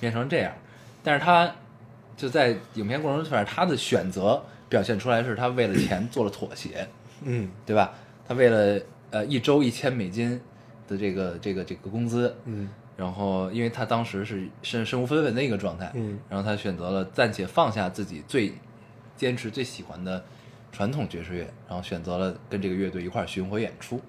[0.00, 0.52] 变成这样，
[1.04, 1.54] 但是他
[2.16, 6.88] 就在影片过程中，反正他的选择表现出来是他为了钱做了妥协，
[7.22, 7.48] 嗯。
[7.64, 7.94] 对吧？
[8.26, 8.80] 他为了
[9.10, 10.40] 呃一周一千美金
[10.88, 12.68] 的这个这个这个工资，嗯。
[12.96, 16.18] 然后因为他当时是身身无分文的一个状态，嗯。
[16.28, 18.52] 然后他选择了暂且放下自己最
[19.16, 20.24] 坚持、最喜欢的
[20.72, 24.00] 传统爵士乐，然后选择了跟这个乐队一块儿巡回演出，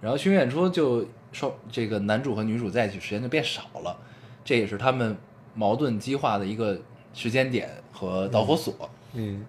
[0.00, 3.96] 然后巡回演出就说这个男主和女主在一起时间就变少了，
[4.44, 5.16] 这也是他们
[5.54, 6.80] 矛盾激化的一个
[7.12, 8.88] 时间点和导火索。
[9.14, 9.44] 嗯。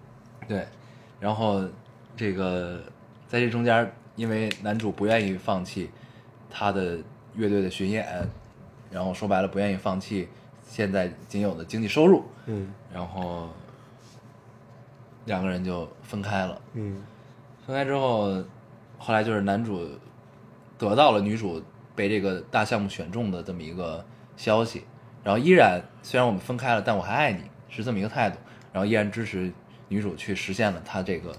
[0.48, 0.66] 对，
[1.20, 1.64] 然后
[2.16, 2.80] 这个
[3.28, 5.90] 在这中间，因为男主不愿意放弃
[6.50, 6.98] 他的
[7.34, 8.28] 乐队的巡演，
[8.90, 10.28] 然后说白了不愿意放弃
[10.66, 12.72] 现在仅有的经济收入，嗯。
[12.92, 13.48] 然后
[15.24, 16.60] 两个人就分开了。
[16.74, 17.02] 嗯。
[17.64, 18.42] 分开之后，
[18.98, 19.88] 后来就是男主
[20.76, 21.62] 得到了女主
[21.94, 24.04] 被这个大项目选中的这么一个
[24.36, 24.82] 消息，
[25.24, 28.36] 然后依然虽然我们分开了，但我还爱你，是这么一个态度，
[28.72, 29.52] 然后依然支持
[29.88, 31.34] 女主去实现了她这个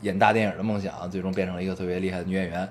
[0.00, 2.68] 演大电影的梦想，最终变成了一个特别厉害的女演员。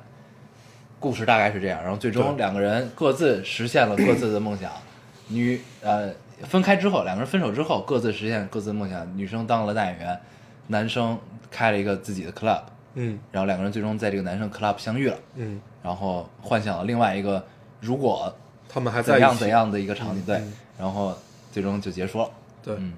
[0.99, 4.71] 故事大概是这样，然后最终两个人各自实现了各自的梦想。
[5.31, 6.11] 女呃
[6.43, 9.17] 分开之后，两个人分手之后各自实现各自的梦想。
[9.17, 10.19] 女生当了大演员，
[10.67, 11.17] 男生
[11.51, 12.63] 开了一个自己的 club，
[12.95, 17.45] 嗯然后两个人最终在这个男生 club 相遇了，嗯，然后幻想了另外一个
[17.79, 18.35] 如果
[18.69, 21.17] 他们还在怎样怎样的一个场景，对嗯，然后
[21.51, 22.29] 最终就结束了。
[22.63, 22.93] 对，嗯。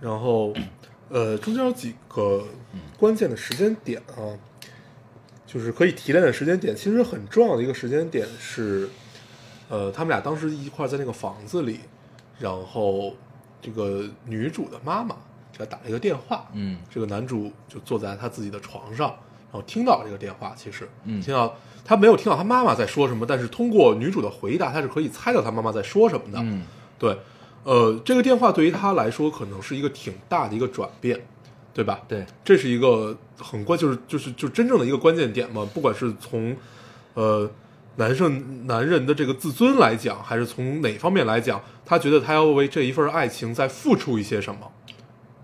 [0.00, 0.52] 然后
[1.08, 2.44] 呃， 中间有几个
[2.98, 4.34] 关键的时间点啊，
[5.46, 6.74] 就是可以提炼的时间点。
[6.74, 8.88] 其实很重要的一个时间点是，
[9.68, 11.78] 呃，他们俩当时一块在那个房子里，
[12.40, 13.14] 然后
[13.60, 15.14] 这个女主的妈妈
[15.52, 16.80] 给他打了一个电话，嗯。
[16.90, 19.14] 这个男主就坐在他自己的床上，
[19.52, 26.38] 然后听到了这个电话，其实，嗯听到他没有听到他妈妈在说什么，但是通过女主的回答，他是可以猜到他妈妈在说什么的。
[26.40, 26.62] 嗯
[26.98, 27.18] 对，
[27.64, 31.20] 呃，这个电话对于他来说可能是一个挺大的一个转变，
[31.74, 32.00] 对吧？
[32.08, 35.68] 对，这是一个很关，就是就是就真正的一个关键点嘛。
[35.74, 36.56] 不管是从
[37.14, 37.50] 呃
[37.96, 44.70] 男生男人的这个自尊来讲，还是从哪方面来讲，他觉得他要为这一份爱情再付出一些什么，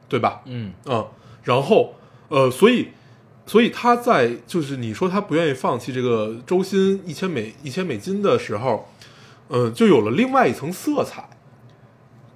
[0.08, 0.40] 对吧？
[0.46, 1.06] 嗯嗯，
[1.42, 1.94] 然后
[2.28, 2.88] 呃，所以
[3.48, 8.88] 所以他在就是你说他不愿意放弃这个周薪一千美一千美金的时候，
[9.48, 11.28] 呃，就有了另外一层色彩。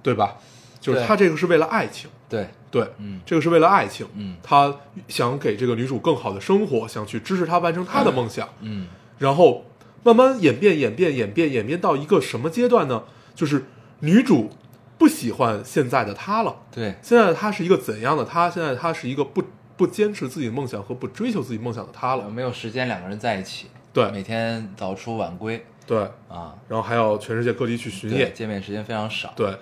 [0.03, 0.35] 对吧？
[0.81, 3.21] 就是他这个是为了爱情，对，对，嗯。
[3.25, 4.35] 这个是为了爱情，嗯。
[4.43, 4.75] 他
[5.07, 8.87] 想给这个女主更好的生活，想去支持她完成她的梦想，嗯。
[9.17, 9.63] 然后
[10.03, 13.03] 慢慢演变、演变、演变、演变到一个什么阶段呢？
[13.33, 13.63] 就是
[14.01, 14.49] 女主
[14.97, 18.25] 不喜欢现在的他了，对，现在的她是一个怎样的？
[18.25, 18.49] 他？
[18.49, 19.41] 现在他是一个不
[19.75, 22.29] 不坚持自己梦想和不追求自己梦想的他了。
[22.29, 24.09] 没有时间两个人在一起，对。
[24.11, 25.65] 每天早出晚归。
[25.85, 25.99] 对，
[26.29, 29.53] 啊，然后还要全世界各地去巡对，演，见面时间非常少，对，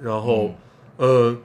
[0.00, 0.54] 然后、
[0.96, 1.36] 呃，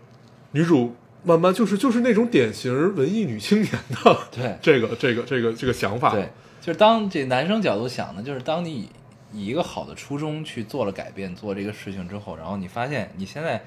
[0.51, 4.55] 女主慢慢就是就是那种典型文艺女青年的对。
[4.61, 6.29] 这个这个这个这个想法，对，
[6.61, 8.89] 就是当这男生角度想呢，就是当你以
[9.31, 13.63] 以一个好的初衷去做了改变，做这个事情之后，然后你发现你现在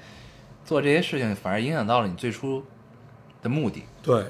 [0.63, 2.63] 做这些事情反而影响到了你最初
[3.47, 4.23] 的目的，对，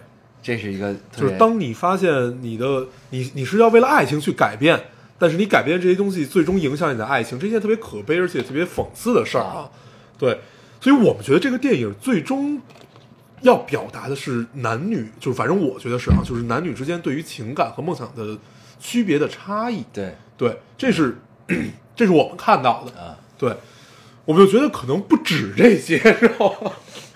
[0.44, 4.80] 这是一个就是当你发现你的你你是要为了爱情去改变，
[5.18, 9.70] 但是你改变这些东西最终影响你的爱情，这件特别可悲而且特别讽刺的事儿啊。
[10.18, 10.40] 对，
[10.80, 12.62] 所以我们觉得这个电影最终
[13.42, 18.38] 要表达的是男女，就是反正我觉得是啊，就是男女之间对于情感和梦想的
[18.80, 19.84] 区别的差异。
[19.92, 21.18] 对对，这是
[21.96, 23.00] 这是我们看到的。
[23.00, 23.56] 啊，对，
[24.26, 26.72] 我们就觉得可能不止这些，知道吗？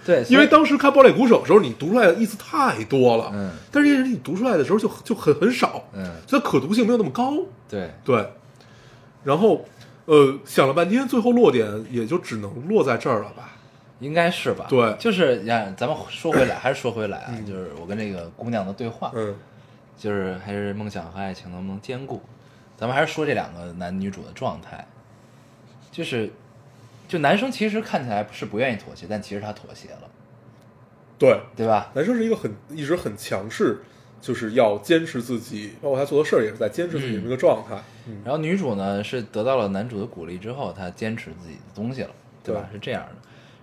[0.06, 7.34] 对，因为当时看《堡垒鼓手》的时候，你读出来的意思太多了，嗯但是这些人你读出来的时候就就很很少，嗯所以可读性没有那么高，
[7.70, 8.28] 对对。
[9.24, 9.64] 然后，
[10.06, 13.52] 呃，想了半天，最后落点也就只能落在这儿了吧？
[14.00, 14.66] 应该是吧？
[14.68, 19.36] 对就是呀，咱们说回来，还是说回来啊，就是我跟这个姑娘的对话，嗯，
[19.96, 22.20] 就是还是梦想和爱情能不能兼顾？
[22.76, 24.84] 咱们还是说这两个男女主的状态，
[25.92, 26.34] 就是，
[27.12, 30.10] 就男生其实看起来是不愿意妥协，但其实他妥协了，
[31.20, 31.92] 对，对吧？
[31.94, 33.82] 男生是一个很一直很强势，
[34.22, 37.76] 就是要坚持自己，包括他做的事儿也是在坚持自己的这个状态。
[38.08, 42.12] 嗯，然后女主呢是得到了男主的鼓励之后，她坚持自己的东西了，
[42.46, 42.66] 对吧？
[42.72, 43.16] 对是这样的。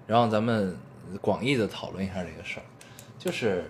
[0.07, 0.77] 然后咱们
[1.23, 2.67] 广义的讨论一下这个事儿，
[3.19, 3.65] 就是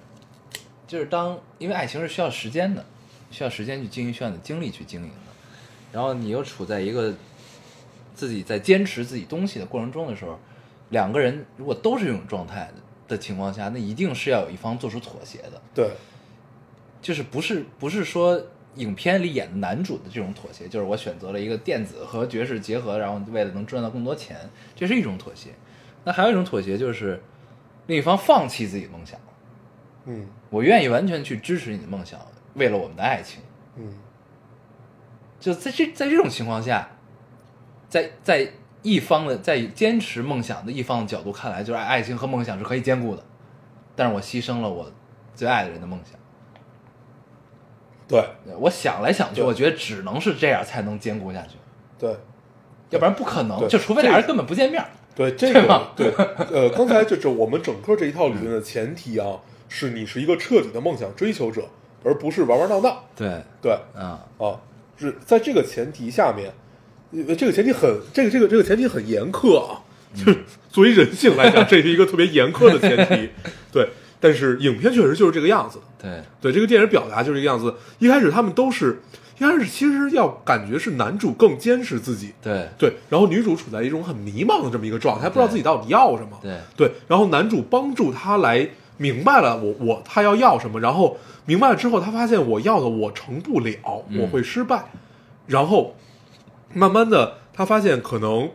[0.88, 2.84] 就是当因为爱情是需要时间的，
[3.30, 5.14] 需要时间去经营，需要你的精力去经营的。
[5.92, 7.14] 然后你又处在一个
[8.18, 10.36] 自己在坚持自己东西的过程中的时候，
[10.90, 15.62] 两个人如果都是这种状态的的情况下，那一定是要有一方做出妥协的。
[15.72, 15.92] 对，
[17.00, 18.42] 就是不是不是说
[18.74, 24.36] 影片里演的男主的这种妥协，就是我选择了一个电子和爵士结合，然后为了能赚到更多钱，
[24.74, 25.50] 这是一种妥协。
[26.04, 27.22] 那还有一种妥协就是
[27.86, 29.20] 另一方放弃自己的梦想，
[30.06, 32.20] 嗯我愿意完全去支持你的梦想，
[32.54, 33.40] 为了我们的爱情。
[33.76, 33.94] 嗯，
[35.38, 36.88] 就在这在这种情况下，
[37.88, 38.48] 在在
[38.82, 43.22] 一方的在坚持梦想的一方的角度看来，就是爱情和梦想是可以兼顾的，
[43.96, 44.90] 但是我牺牲了我
[45.34, 46.18] 最爱的人的梦想。
[48.06, 48.24] 对
[48.58, 51.56] 我想来想去，我觉得只能是这样才能兼顾下去，
[51.98, 52.16] 对
[52.90, 53.68] 要不然不可能。
[53.68, 54.82] 就除非俩人根本不见面。
[55.14, 56.10] 对，这 个对，
[56.50, 59.36] 呃，刚才就是我们整个这一套理论的前提啊，
[59.68, 61.68] 是你是一个彻底的梦想追求者，
[62.04, 63.04] 而不是玩玩闹闹。
[63.14, 64.60] 对，对啊，啊，
[64.96, 66.54] 是在这个前提下面，呃，
[67.36, 69.80] 这个前提很，这个这个这个前提很严苛啊，
[70.14, 70.38] 就是
[70.70, 73.30] 作为人性来讲，这是一个特别严苛的前提。
[73.72, 73.88] 对，
[74.20, 75.84] 但是影片确实就是这个样子的。
[76.02, 77.74] 对，对，这个电影表达就是这个样子。
[77.98, 79.00] 一开始他们都是，
[79.38, 86.38] 一开始其实要感觉是男主更坚持自己，对，对，然后女主处在一种很迷茫的这么一个状态，不知道自己到底要什么。
[86.42, 94.84] 对对，然后男主帮助她来明白了我我他要要什么，然后明白了之后，他发现我要的我成不了，嗯我会失败，
[95.46, 95.96] 然后
[96.72, 98.50] 慢慢的他发现可能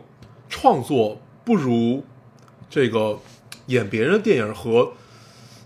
[0.48, 2.04] 创作不如
[2.68, 3.18] 这个
[3.66, 4.92] 演别人的电影和。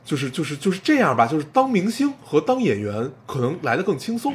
[0.04, 4.34] 就是就是就是这样吧，就是当明星和当演员可能来的更轻松，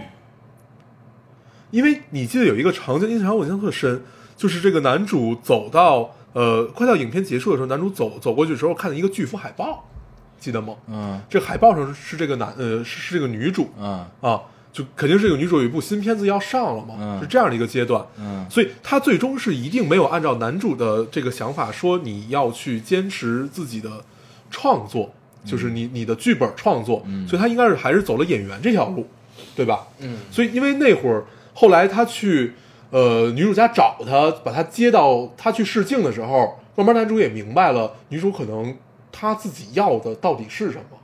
[1.72, 4.04] 因为你记得有一个场景，印象我印象特深，
[4.38, 9.90] 就是这个男主走到呃快到影片结束的时候，男主走走过去的时候看到一个巨幅海报，
[10.38, 10.76] 记得吗？
[10.88, 14.40] 嗯这个海报上是这个男呃是是这个女主嗯啊，
[14.74, 18.04] 就肯定是有女主有一部新片子要上了嘛，嗯是这样的一个阶段。
[18.18, 24.04] 嗯所以他最终是一定没有按照男主的这个想法说你要去坚持自己的
[24.50, 25.14] 创作，
[25.46, 29.08] 就是你你的剧本创作，嗯所以他应该是还是走了演员这条路，
[29.56, 29.88] 对吧？
[30.00, 32.54] 嗯所以因为那会儿后来他去
[32.90, 38.76] 呃女主家找他，把他接到他去试镜的时候，慢慢男主也明白了女主可能
[39.12, 40.98] 他自己要的到底是什么。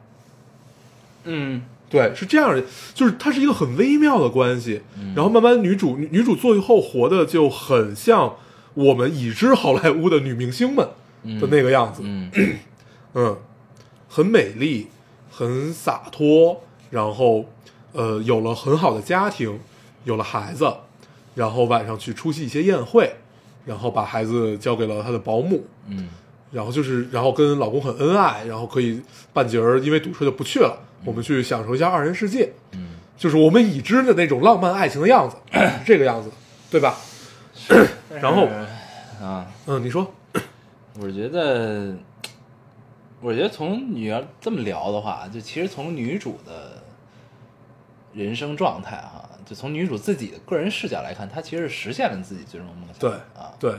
[1.26, 2.63] 嗯对，是这样的，
[2.93, 4.81] 就是它是一个很微妙的关系。
[4.97, 5.13] 嗯。
[5.15, 8.35] 然后慢慢女主女女主最后活的就很像
[8.75, 10.87] 我们已知好莱坞的女明星们
[11.39, 12.31] 的那个样子，嗯。
[13.15, 13.35] 嗯，
[14.07, 14.87] 很美丽，
[15.31, 16.61] 很洒脱，
[16.91, 17.45] 然后
[17.93, 19.59] 呃有了很好的家庭，
[20.03, 20.71] 有了孩子，
[21.33, 23.11] 然后晚上去出席一些宴会，
[23.65, 26.07] 然后把孩子交给了她的保姆，嗯。
[26.51, 29.01] 然后就是，然后跟老公很恩爱，然后可以
[29.33, 36.32] 半截儿因为堵车就不去了，我们去享受一下二人世界，嗯，就是我们已知的那种浪漫爱情的样子，是 这个样子，
[36.70, 36.97] 对吧？
[38.22, 38.47] 然后，
[39.22, 40.12] 啊，嗯，你说，
[41.02, 41.95] 我觉得，
[43.22, 46.82] 我觉得从你要这么聊的话，就其实从女主的
[48.14, 52.95] 人生状态哈，就从女主自己的个人视角来看，她其实是实现了自己最终梦想。
[53.00, 53.76] 对啊，对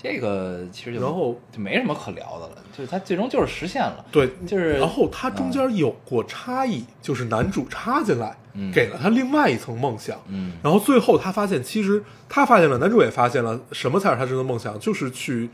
[0.00, 4.04] 这个其实就然后就没什么可聊的了，就是他最终就是实现了。
[4.12, 14.78] 对，就是然后他中间有过差异，就是男主插进来，嗯给了他另外一层梦想，嗯然后最后他发现，其实他发现了，男主也发现了，什么才是他真的梦想？
[14.78, 15.50] 就是去，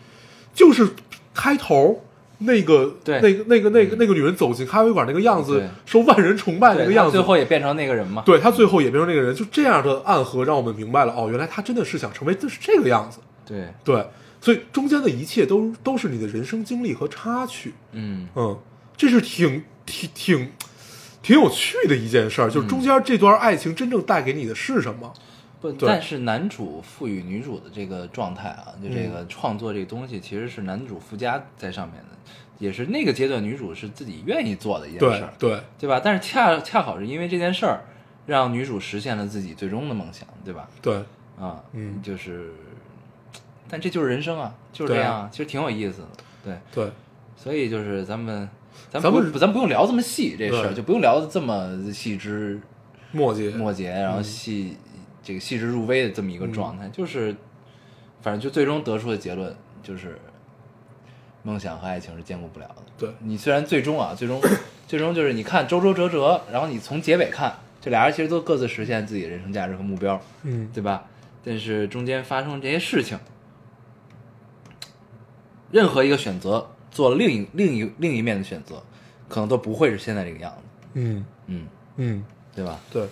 [0.53, 0.91] 就是
[1.33, 2.05] 开头
[2.39, 8.23] 那个对那个那个那个那个女人走进咖啡馆那个样子，受万人崇拜那，个样子，最后也变成那个人嘛。
[8.27, 14.05] 对他最后也变成那个人，就这样的暗合让我们明白了，哦，原来他真的是想成为就是这个样子，对，对，
[14.45, 18.29] 所以中间的一切都都是你的人生经历和插曲，嗯。
[18.35, 18.61] 嗯，
[18.95, 20.53] 这是挺挺挺
[21.23, 25.11] 挺有趣的一件事儿，嗯就是中间这段爱情真正带给你的是什么？
[25.63, 29.13] 不，但是男主赋予女主的这个状态啊，就这嗯。
[29.13, 32.11] 个创作这个东西，其实是男主附加在上面的，
[32.59, 35.59] 也是那个阶段女主是自己愿意做的一件事儿，对。
[35.79, 35.99] 对吧？
[36.05, 37.81] 但是恰恰好是因为这件事儿，
[38.27, 40.69] 让女主实现了自己最终的梦想，对吧？
[40.83, 40.97] 对，
[41.41, 42.03] 啊，嗯。
[42.03, 42.53] 就是，
[43.69, 46.09] 但这就是人生啊，就是这样啊，其实挺有意思的，
[46.45, 46.93] 对，对，
[47.37, 48.49] 所以就是咱们。
[48.91, 52.61] 咱咱们不不，咱不用聊这么细这事儿，就不用聊的这么细枝
[53.13, 54.77] 末节末节，然后嗯细、
[55.23, 57.35] 这个细致入微的这么一个状态，就是
[58.21, 60.19] 反正就最终得出的结论就是，
[61.43, 62.83] 梦想和爱情是兼顾不了的。
[62.99, 64.41] 对你虽然最终啊，最终
[64.89, 71.05] 最终就是你看周周折折，然后你从结尾看，这俩人其实都各自实现自己的人生价值和目标，嗯，对吧？
[71.45, 73.19] 但是中间发生这些事情，
[75.75, 78.81] 任何一个选择做了另一另一另一面的选择，
[79.29, 80.59] 可能都不会是现在这个样子。
[80.93, 81.67] 嗯嗯，
[81.97, 82.79] 嗯，对吧？
[82.93, 83.05] 对。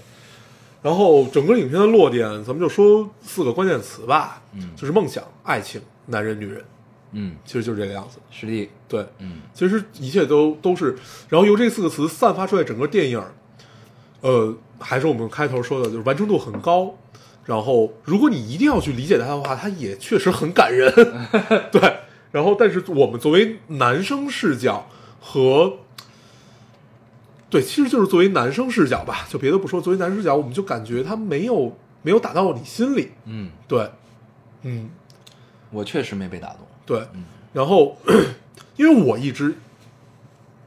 [0.80, 6.64] 然后整个影片的落点，咱们就说四个关键词吧，嗯就是梦想、爱情、男人、女人，
[7.10, 8.20] 嗯，其实就是这个样子。
[8.30, 10.96] 实力，对，嗯其实一切都都是，
[11.28, 13.20] 然后由这四个词散发出来，整个电影，
[14.20, 16.96] 呃，还是我们开头说的，就是完成度很高。
[17.44, 20.92] 然后，如果你一定要去理解它的话，它也确实很感人。
[21.72, 21.98] 对，
[22.32, 24.88] 然后，但是我们作为男生视角
[25.20, 25.78] 和，
[27.50, 33.10] 对，其实就是作为男生视角吧，就别的不说，作为男生视角，我们就感觉他没有没有打到你心里。
[33.26, 33.90] 嗯，对，
[34.62, 34.88] 嗯，
[35.70, 36.60] 我确实没被打动。
[36.86, 37.06] 对，
[37.52, 37.98] 然后
[38.76, 39.54] 因为我一直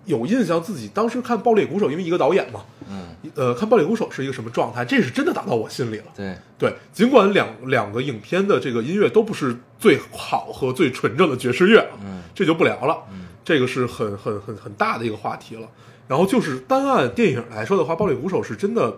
[0.06, 6.06] 有印象，自己当时看《爆裂鼓手》，因为一个导演嘛，嗯，呃，看《暴力鼓手》是一个什么状态，这是真的打到我心里了。
[6.16, 15.68] 对，对，尽管两两个影片的这个音乐都不是最好和最纯正的爵士乐啊，嗯这就不聊了，嗯这个是很很很很大的一个话题了。
[16.08, 18.96] 然后就是单按电影来说的话，《暴力鼓手》是真的，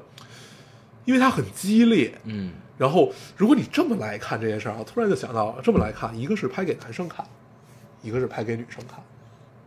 [1.06, 7.26] 因为它很激烈，嗯然后，如果你这么来看这件事儿啊，突然就想到了，这么来看，一个是拍给男生看，
[8.04, 9.04] 一个是拍给女生看。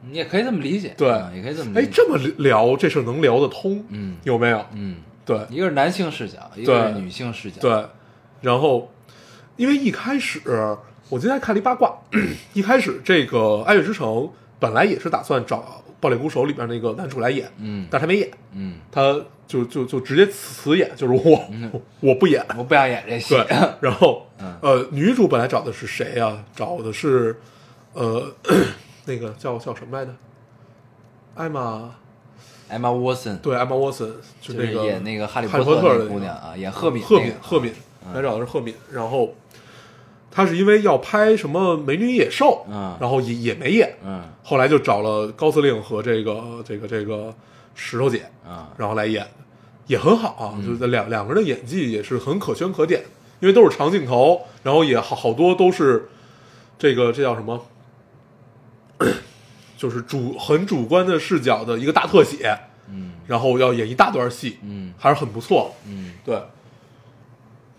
[0.03, 1.11] 你也可以这么理解，对。
[1.11, 4.16] 啊也可以这么理哎，这么聊这事儿能聊得通，嗯。
[4.24, 4.64] 有没有？
[4.74, 5.38] 嗯，对。
[5.51, 7.84] 一个是男性视角，一个是女性视角。，对。
[8.40, 8.90] 然后，
[9.57, 10.40] 因为一开始
[11.11, 11.94] 我今天还看了一八卦，
[12.55, 14.09] 一开始这个《爱乐之城》
[14.59, 15.57] 本来也是打算找
[16.01, 17.86] 《暴裂鼓手》里边那个男主来演，嗯。
[17.90, 21.44] 但是他没演，嗯，他就就就直接辞演，就是我、
[22.01, 23.34] 我不演，我不想演这戏。
[23.34, 23.44] 对，
[23.80, 24.55] 然后嗯。
[24.62, 27.36] 呃，女主本来找的是谁呀、找的是
[27.92, 28.32] 呃
[29.05, 30.14] 那个叫叫什么来着？
[31.34, 31.94] 艾玛，
[32.68, 37.72] 艾玛沃森，对，艾玛沃森，就就是那个演那个哈利波特的姑娘啊，演赫敏，赫敏，赫敏，
[38.05, 38.12] 嗯。
[38.12, 39.34] 来找的是赫敏，然后
[40.30, 44.22] 她是因为要拍什么《美女野兽》，嗯然后也也没演，嗯。
[44.42, 47.32] 后来就找了高司令和这个这个这个
[47.74, 49.26] 石头姐，啊，然后来演，
[49.86, 50.66] 也很好啊，嗯。
[50.66, 53.03] 就是两两个人的演技也是很可圈可点，
[53.38, 56.09] 因为都是长镜头，然后也好好多都是
[56.78, 57.64] 这个这叫什么，
[59.76, 66.42] 就是主很主观的视角的一个大特写，嗯然后要演一大段戏，嗯还是很不错，嗯对。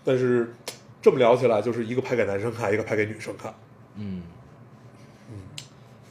[0.04, 0.52] 但是
[1.00, 3.54] 这么聊起来，就是一个拍给男生看，一个拍给女生看，
[3.96, 4.22] 嗯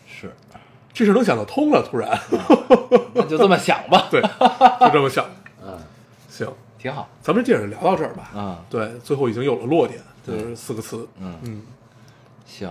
[0.07, 0.31] 是，
[0.93, 2.17] 这事能想得通了，突然，
[3.13, 4.07] 那就这么想吧。
[4.11, 5.25] 对，就这么想。
[5.61, 5.77] 嗯，
[6.29, 6.47] 行，
[6.77, 7.09] 挺好。
[7.21, 8.31] 咱们这电影聊到这儿吧。
[8.33, 11.07] 啊，对，最后已经有了落点，就对是四个词。
[11.19, 11.61] 嗯，嗯，
[12.45, 12.69] 行。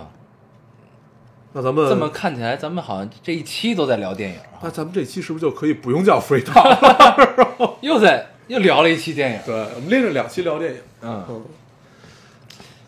[1.53, 7.73] 那咱们这么看起来，咱们好像这一期都在聊电影啊，那咱们这期是不是就可以不用叫 free talk？
[7.83, 9.41] 又在又聊了一期电影。
[9.45, 10.79] 对，我们连着两期聊电影。
[11.03, 11.45] 嗯，嗯，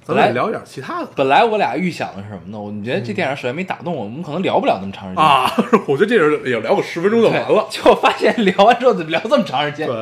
[0.05, 2.61] 咱们也聊一点其他的本来我俩预想的是什么呢？
[2.61, 5.25] 我们觉得这电影首先没打动我，我们可能聊不了那么长时间。
[5.25, 5.53] 啊。
[5.89, 7.67] 我觉得这人也聊个十分钟就，完了。
[7.69, 9.89] 结果发现聊完之后怎么聊这么长时间？
[9.89, 9.97] 对，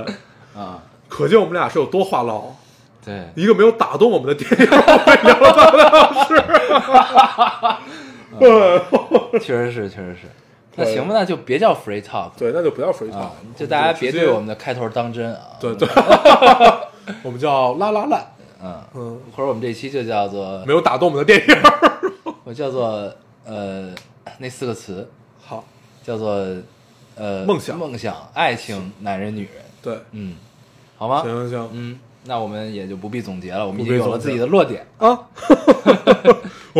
[0.54, 2.56] 啊，可见我们俩是有多话唠。
[3.02, 6.34] 对，一个没有打动我们的电影，我们聊了半个小时。
[9.40, 10.20] 确实是， 确实是。
[10.76, 15.40] 那行吧，那就别叫 free talk 对，那就不叫 free talk，、啊，就大家别对我们的开头当真啊。
[15.60, 15.88] 对对，
[17.22, 18.24] 我们叫拉拉烂，
[18.62, 21.54] 嗯，嗯，或者我们这期就叫做没有打动我们的电影。
[22.44, 23.12] 我叫做
[23.44, 23.92] 呃
[24.38, 25.08] 那四个词。
[25.42, 25.64] 好，
[26.04, 26.36] 叫做
[27.16, 27.76] 呃梦想。
[27.76, 29.62] 梦想、爱情、男人、女人。
[29.82, 30.36] 对，嗯，
[30.96, 31.22] 好吗？
[31.22, 31.68] 行行行。
[31.72, 34.86] 嗯，那我们也就不必总结了，我们已经有了自己的落点。
[34.98, 35.18] 啊，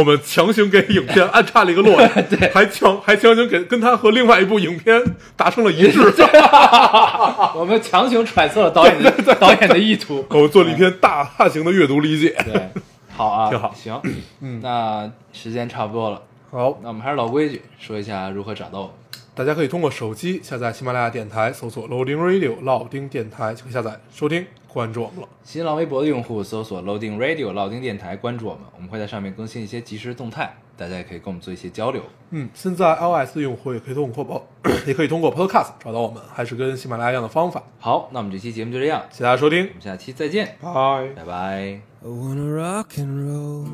[0.00, 4.98] 我们强行给影片安插了一个落点， 对，还强还强行给跟他和另外一部影片
[5.36, 6.00] 达成了一致，
[7.54, 10.24] 我们强行揣测了导演的 导演的意图。
[10.30, 12.34] 我们做了一篇大大型的阅读理解。
[12.46, 12.70] 对，
[13.14, 13.74] 好啊，挺好。
[13.74, 14.00] 行，
[14.40, 18.84] 嗯，那时间差不多了，好，那我们还是老规矩，说一下如何找到我。
[18.86, 18.94] 们。
[19.34, 25.28] 大家可以通过手机下载喜马拉雅电台，搜索 Loading Radio 老丁电台就可以下载收听，关注我们了。
[25.42, 32.02] 新浪微博的用户搜索 Loading Radio 老丁电台，关注我们，我们会在上面更新一些即时动态，大家也可以跟我们做一些交流。
[32.30, 34.46] 嗯，现在 iOS 用户也可以通过包，
[34.86, 37.62] 也可以通过 Podcast 找到我们，还是跟喜马拉雅一样的方法。
[37.78, 41.08] 好，那我们这期节目就这样，谢谢大家收听我，们下期再见，拜。
[41.16, 41.80] 拜拜。
[42.02, 43.66] I wanna rock and roll.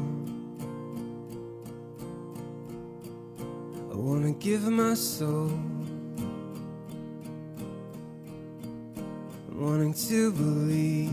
[3.92, 5.51] I wanna give my soul.
[9.57, 11.11] Wanting to believe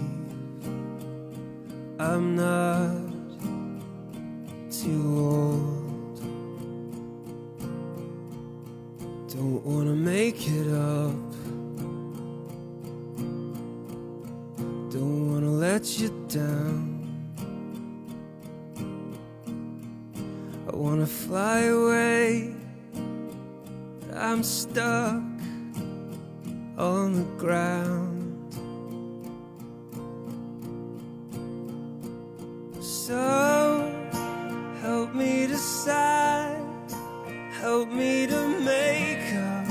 [1.98, 2.92] I'm not
[4.70, 6.20] too old.
[9.30, 11.16] Don't wanna make it up.
[14.92, 16.90] Don't wanna let you down.
[20.68, 22.54] I wanna fly away,
[24.14, 25.24] I'm stuck
[26.78, 28.23] on the ground.
[33.14, 33.94] So
[34.82, 36.66] help me decide,
[37.62, 38.42] help me to
[38.72, 39.68] make up,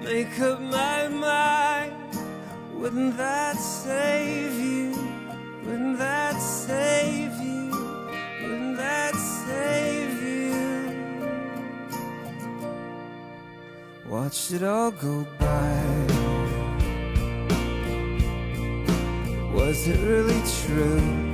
[0.00, 1.92] make up my mind.
[2.74, 4.92] Wouldn't that save you?
[5.64, 7.64] Wouldn't that save you?
[8.42, 10.52] Wouldn't that save you?
[14.08, 15.82] Watched it all go by.
[19.52, 21.27] Was it really true?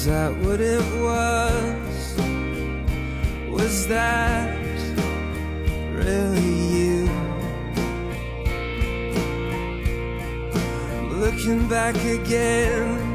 [0.00, 2.16] Was that what it was?
[3.50, 4.56] Was that
[5.92, 7.04] really you?
[11.18, 13.09] Looking back again,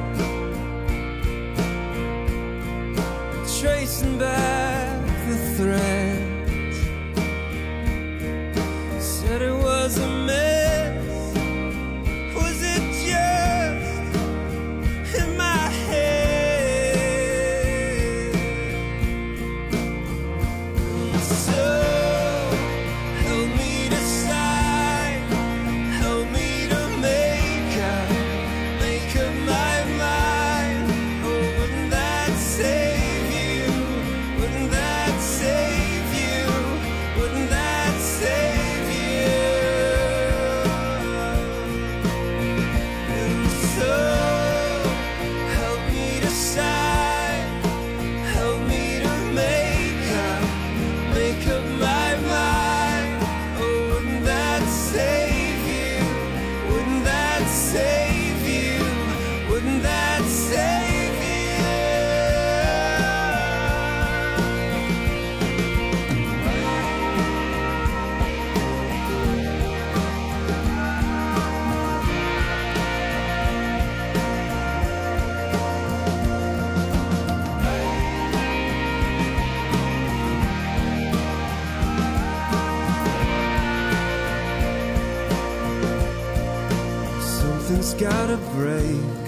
[87.99, 89.25] gotta break.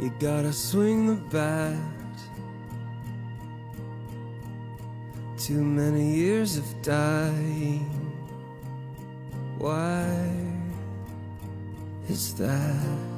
[0.00, 1.76] You gotta swing the bat.
[5.38, 7.88] Too many years of dying.
[9.58, 10.08] Why
[12.08, 13.11] is that?